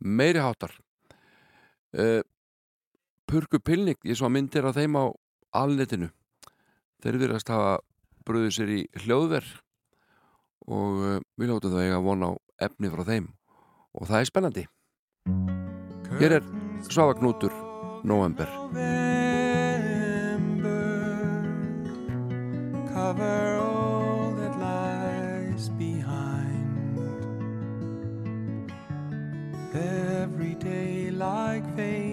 meiri 0.07 0.39
hátar 0.39 0.77
uh, 1.99 2.23
Purku 3.27 3.59
Pilnik 3.59 4.07
ég 4.07 4.23
svo 4.23 4.31
myndir 4.31 4.71
af 4.71 4.79
þeim 4.79 5.01
á 5.03 5.11
alnetinu. 5.65 6.13
Þeir 7.03 7.21
virðast 7.25 7.51
hafa 7.51 7.75
bröðu 8.23 8.55
sér 8.55 8.71
í 8.71 8.81
hljóðver. 9.03 9.51
Og 10.71 11.05
uh, 11.11 11.21
við 11.35 11.57
látum 11.57 11.75
það 11.75 11.89
eiga 11.89 12.03
von 12.07 12.23
á 12.23 12.31
efni 12.71 12.95
frá 12.95 13.03
þeim 13.11 13.33
og 13.95 14.07
það 14.07 14.21
er 14.21 14.31
spennandi. 14.31 14.67
Hér 16.21 16.39
er 16.41 16.49
Svafa 16.91 17.19
Knútur 17.21 17.55
November 18.05 18.49
cover 23.11 23.57
all 23.57 24.35
that 24.35 24.55
lies 24.59 25.69
behind. 25.71 26.99
Every 29.75 30.55
day 30.55 31.11
like 31.11 31.65
fading 31.77 32.10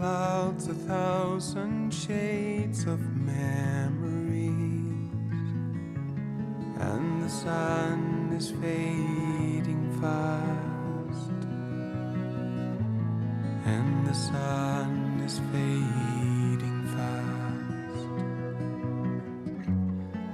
Clouds 0.00 0.66
a 0.66 0.72
thousand 0.72 1.92
shades 1.92 2.86
of 2.86 3.00
memories, 3.16 5.12
and 6.80 7.22
the 7.22 7.28
sun 7.28 8.32
is 8.34 8.50
fading 8.50 9.90
fast, 10.00 11.44
and 13.66 14.06
the 14.06 14.14
sun 14.14 15.20
is 15.22 15.38
fading 15.52 16.86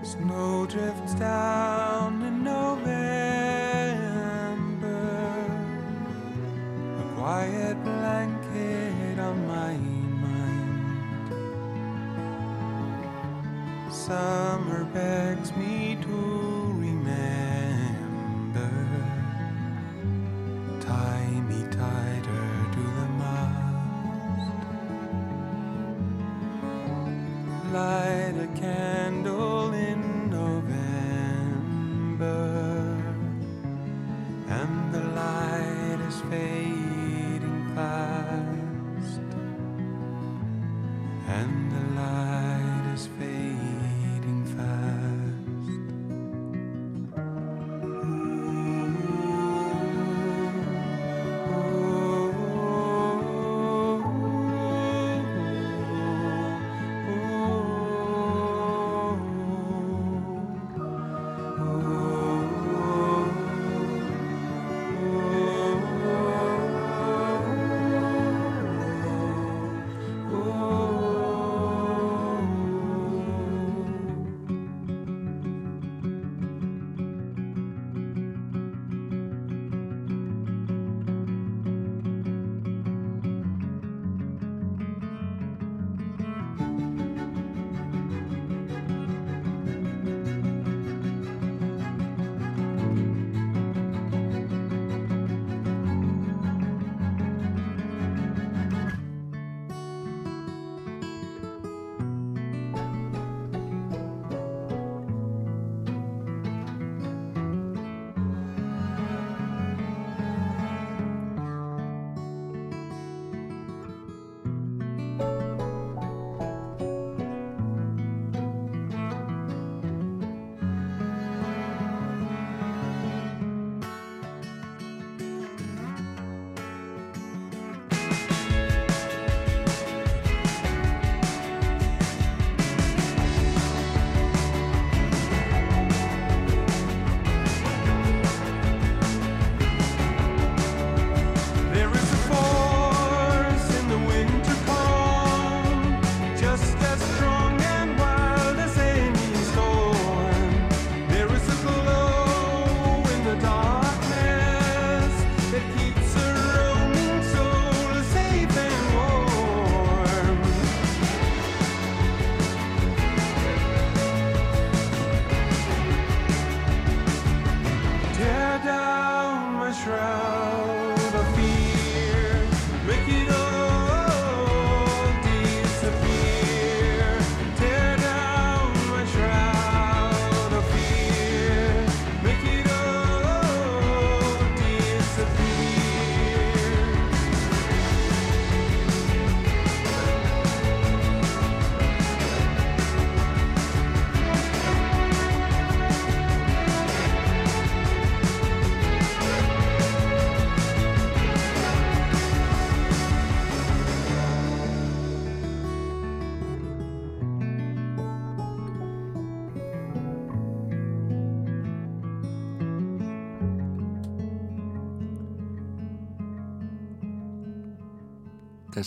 fast. 0.01 0.13
Snow 0.13 0.67
drifts 0.67 1.15
down 1.15 1.86
Summer 14.07 14.85
begs 14.95 15.51
me 15.57 15.99
to 16.01 16.19
remember. 16.79 17.11
Tie 20.81 21.41
me 21.49 21.61
tighter 21.73 22.49
to 22.75 22.83
the 22.99 23.09
mast. 23.19 24.53
Light 27.73 28.37
a 28.39 28.47
candle 28.55 29.73
in 29.75 30.31
November, 30.31 31.67
and 34.47 34.95
the 34.95 35.03
light 35.21 35.99
is 36.07 36.21
fading 36.31 36.66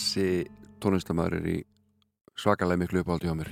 Þessi 0.00 0.46
tónlistamæður 0.80 1.34
er 1.36 1.46
í 1.50 1.54
svakalega 2.40 2.80
miklu 2.80 3.02
uppáldi 3.02 3.28
hjá 3.28 3.34
mér. 3.36 3.50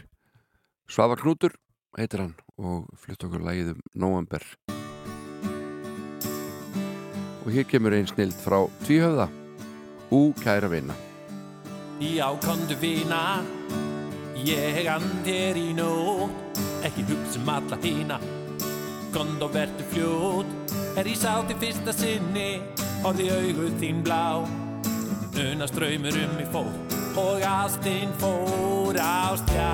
Svavar 0.89 1.20
Knútur 1.20 1.53
heitir 1.99 2.23
hann 2.23 2.31
og 2.57 2.87
flutt 2.97 3.25
okkur 3.27 3.43
lagið 3.45 3.75
um 3.75 3.83
November. 3.93 4.47
Og 7.45 7.51
hér 7.53 7.66
kemur 7.69 7.93
einn 7.93 8.09
snild 8.09 8.33
frá 8.41 8.62
Tvíhöfða. 8.87 9.27
Ú, 10.09 10.33
kæra 10.41 10.70
vina. 10.73 10.97
Já, 12.01 12.31
kondu 12.41 12.79
vina 12.81 13.43
Ég 14.41 14.87
andir 14.89 15.59
í 15.59 15.73
nót 15.77 16.62
Ekki 16.87 17.05
hugsa 17.11 17.43
um 17.43 17.51
alla 17.57 17.79
hína 17.83 18.20
Kond 19.12 19.43
og 19.43 19.53
vertu 19.53 19.85
fljót 19.91 20.79
Er 20.97 21.11
í 21.11 21.19
fyrsta 21.19 21.93
sinni 21.93 22.62
Horði 23.03 23.29
augu 23.35 23.69
þín 23.83 24.01
blá 24.07 24.68
Una 25.39 25.66
ströymur 25.66 26.10
um 26.10 26.36
mig 26.36 26.47
fór 26.52 26.66
Og 27.16 27.43
ástin 27.43 28.10
fór 28.19 28.97
á 28.98 29.39
stjá 29.39 29.70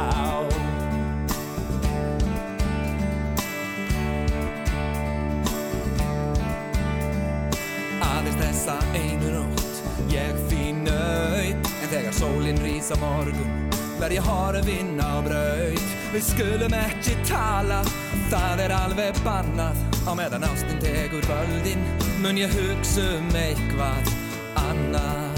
Aðeins 8.04 8.36
þessa 8.42 8.76
einu 8.92 9.30
nótt 9.38 9.80
Ég 10.12 10.36
fín 10.50 10.84
nöyt 10.84 11.56
En 11.80 11.88
þegar 11.88 12.12
sólinn 12.12 12.60
rís 12.60 12.92
á 12.92 13.00
morgun 13.00 13.64
Verð 13.94 14.18
ég 14.18 14.26
horfinn 14.26 14.98
á 15.00 15.16
braut. 15.24 15.86
Við 16.12 16.26
skulum 16.28 16.76
ekki 16.76 17.16
tala 17.24 17.80
Það 18.28 18.64
er 18.66 18.74
alveg 18.74 19.20
bannað. 19.24 19.80
Á 20.04 20.12
meðan 20.12 20.44
ástin 20.44 20.82
tekur 20.84 21.24
völdin 21.30 21.88
Mun 22.20 22.42
ég 22.42 22.52
hugsa 22.52 23.06
um 23.16 23.32
eitthvað 23.32 24.12
annað 24.60 25.33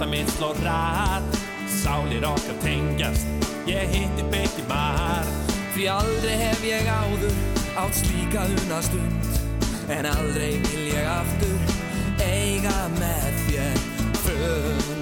hjarta 0.00 0.06
mitt 0.06 0.28
sló 0.28 0.52
rætt 0.52 1.36
Sálir 1.82 2.24
okkar 2.24 2.54
tengjast, 2.62 3.26
ég 3.66 3.88
hitti 3.88 4.24
beiti 4.30 4.62
marg 4.68 5.28
Því 5.74 5.86
aldrei 5.86 6.36
hef 6.36 6.64
ég 6.64 6.86
áður 6.88 7.34
átt 7.78 7.94
slíka 7.94 8.44
unastund. 8.44 9.28
En 9.88 10.04
aldrei 10.06 10.58
vil 10.66 10.88
ég 10.90 11.06
aftur 11.06 11.60
eiga 12.20 12.88
með 12.98 13.30
þér 13.46 13.78
fund 14.24 14.99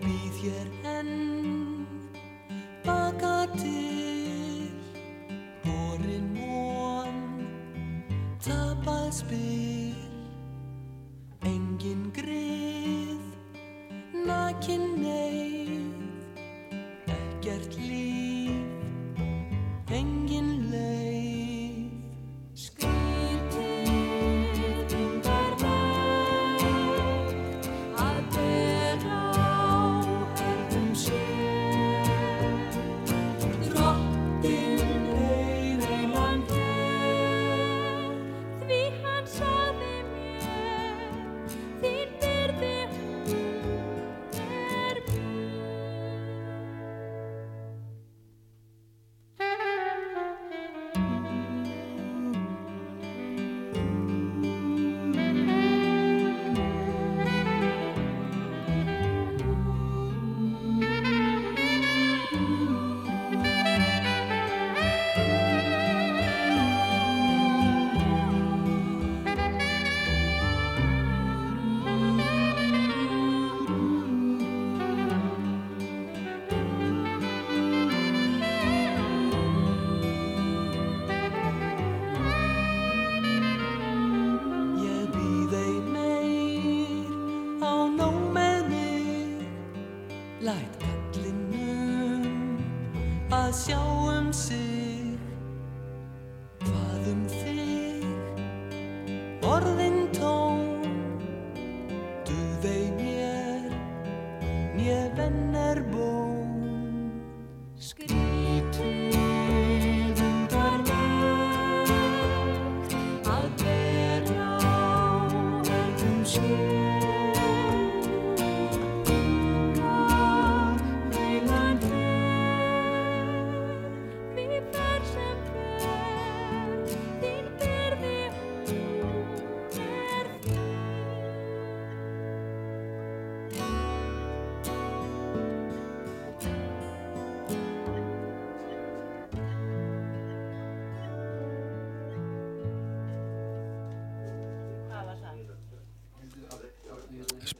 býð 0.00 0.36
hér 0.44 0.68
enn 0.96 1.12
baka 2.86 3.46
til 3.56 4.70
borin 5.64 6.32
món 6.36 7.20
tapað 8.44 9.12
spil. 9.20 9.79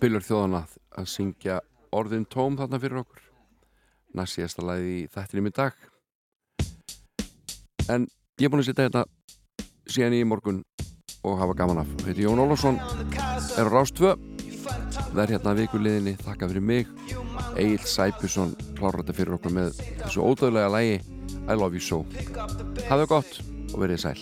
Spilur 0.01 0.25
þjóðana 0.25 0.63
að 0.97 1.09
syngja 1.13 1.59
orðin 1.93 2.23
tóm 2.33 2.55
þarna 2.57 2.79
fyrir 2.81 3.03
okkur. 3.03 3.21
Næst 4.17 4.39
síðasta 4.39 4.63
lagi 4.65 4.95
í 5.03 5.09
þættinum 5.13 5.51
í 5.51 5.53
dag. 5.53 5.75
En 7.93 8.07
ég 8.41 8.47
er 8.49 8.53
búin 8.55 8.63
að 8.63 8.71
sitja 8.71 8.87
hérna 8.87 9.03
síðan 9.85 10.17
í 10.17 10.23
morgun 10.25 10.63
og 11.21 11.37
hafa 11.43 11.59
gaman 11.59 11.83
af. 11.83 11.93
Heiti 12.07 12.25
Jón 12.25 12.41
Ólafsson 12.41 12.81
er 12.81 13.69
á 13.69 13.73
Rás 13.75 13.93
2 13.93 14.15
verð 15.13 15.35
hérna 15.35 15.53
að 15.53 15.61
vikuliðinni 15.67 16.17
þakka 16.25 16.49
fyrir 16.49 16.65
mig. 16.65 16.89
Egil 17.61 17.85
Sæbjusson 17.85 18.57
klárar 18.81 19.03
þetta 19.03 19.19
fyrir 19.21 19.37
okkur 19.37 19.57
með 19.59 19.85
þessu 20.01 20.25
ódöðlega 20.25 20.73
lagi 20.79 20.97
I 21.45 21.61
love 21.61 21.77
you 21.77 21.85
so. 21.85 22.07
Hafðu 22.89 23.13
gott 23.19 23.43
og 23.75 23.85
verið 23.85 24.07
sæl 24.09 24.17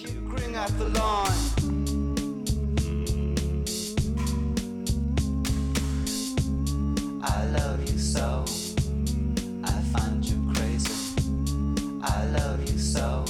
love 7.59 7.80
you 7.90 7.98
so. 7.98 8.44
I 9.64 9.80
find 9.93 10.24
you 10.24 10.39
crazy. 10.55 10.94
I 12.02 12.24
love 12.26 12.60
you 12.70 12.78
so. 12.78 13.24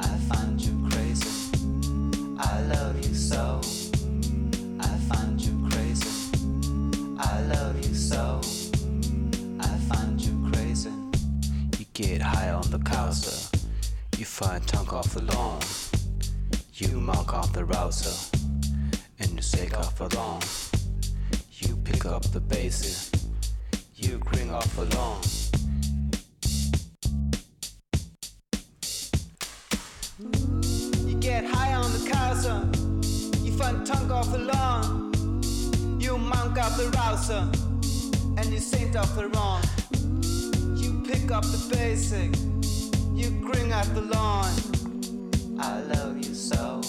I 0.00 0.14
find 0.28 0.60
you 0.60 0.74
crazy. 0.90 1.32
I 2.38 2.60
love 2.62 2.96
you 3.06 3.14
so. 3.14 3.60
I 4.80 4.92
find 5.08 5.40
you 5.40 5.54
crazy. 5.70 6.14
I 7.18 7.40
love 7.42 7.76
you 7.86 7.94
so. 7.94 8.40
I 9.60 9.72
find 9.90 10.20
you 10.20 10.34
crazy. 10.52 10.90
You 11.78 11.86
get 11.92 12.20
high 12.20 12.50
on 12.50 12.68
the 12.70 12.78
cowser. 12.78 13.38
You 14.18 14.24
find 14.24 14.66
tongue 14.66 14.88
off 14.88 15.14
the 15.14 15.22
lawn. 15.22 15.60
You 16.74 17.00
mark 17.00 17.32
off 17.32 17.52
the 17.52 17.64
rouser. 17.64 18.16
And 19.20 19.30
you 19.36 19.42
shake 19.42 19.78
off 19.78 19.96
the 19.98 20.08
lawn. 20.16 20.40
Pick 21.84 22.06
up 22.06 22.22
the 22.32 22.40
bases. 22.40 23.10
You 23.94 24.18
bring 24.18 24.50
off 24.50 24.76
lawn. 24.96 25.20
You 31.06 31.14
get 31.20 31.44
high 31.44 31.74
on 31.74 31.92
the 31.92 32.10
cowser. 32.10 32.64
You 33.44 33.52
find 33.52 33.86
tongue 33.86 34.10
off 34.10 34.32
lawn. 34.32 35.12
You 36.00 36.16
monk 36.16 36.58
off 36.58 36.76
the 36.78 36.88
rouser. 36.96 37.50
And 38.38 38.46
you 38.46 38.60
saint 38.60 38.96
off 38.96 39.14
the 39.14 39.28
wrong. 39.28 39.62
You 40.76 41.02
pick 41.06 41.30
up 41.30 41.44
the 41.44 41.76
basic. 41.76 42.34
You 43.14 43.30
bring 43.30 43.72
out 43.72 43.92
the 43.94 44.02
lawn. 44.02 44.50
I 45.60 45.80
love 45.82 46.16
you 46.16 46.34
so. 46.34 46.80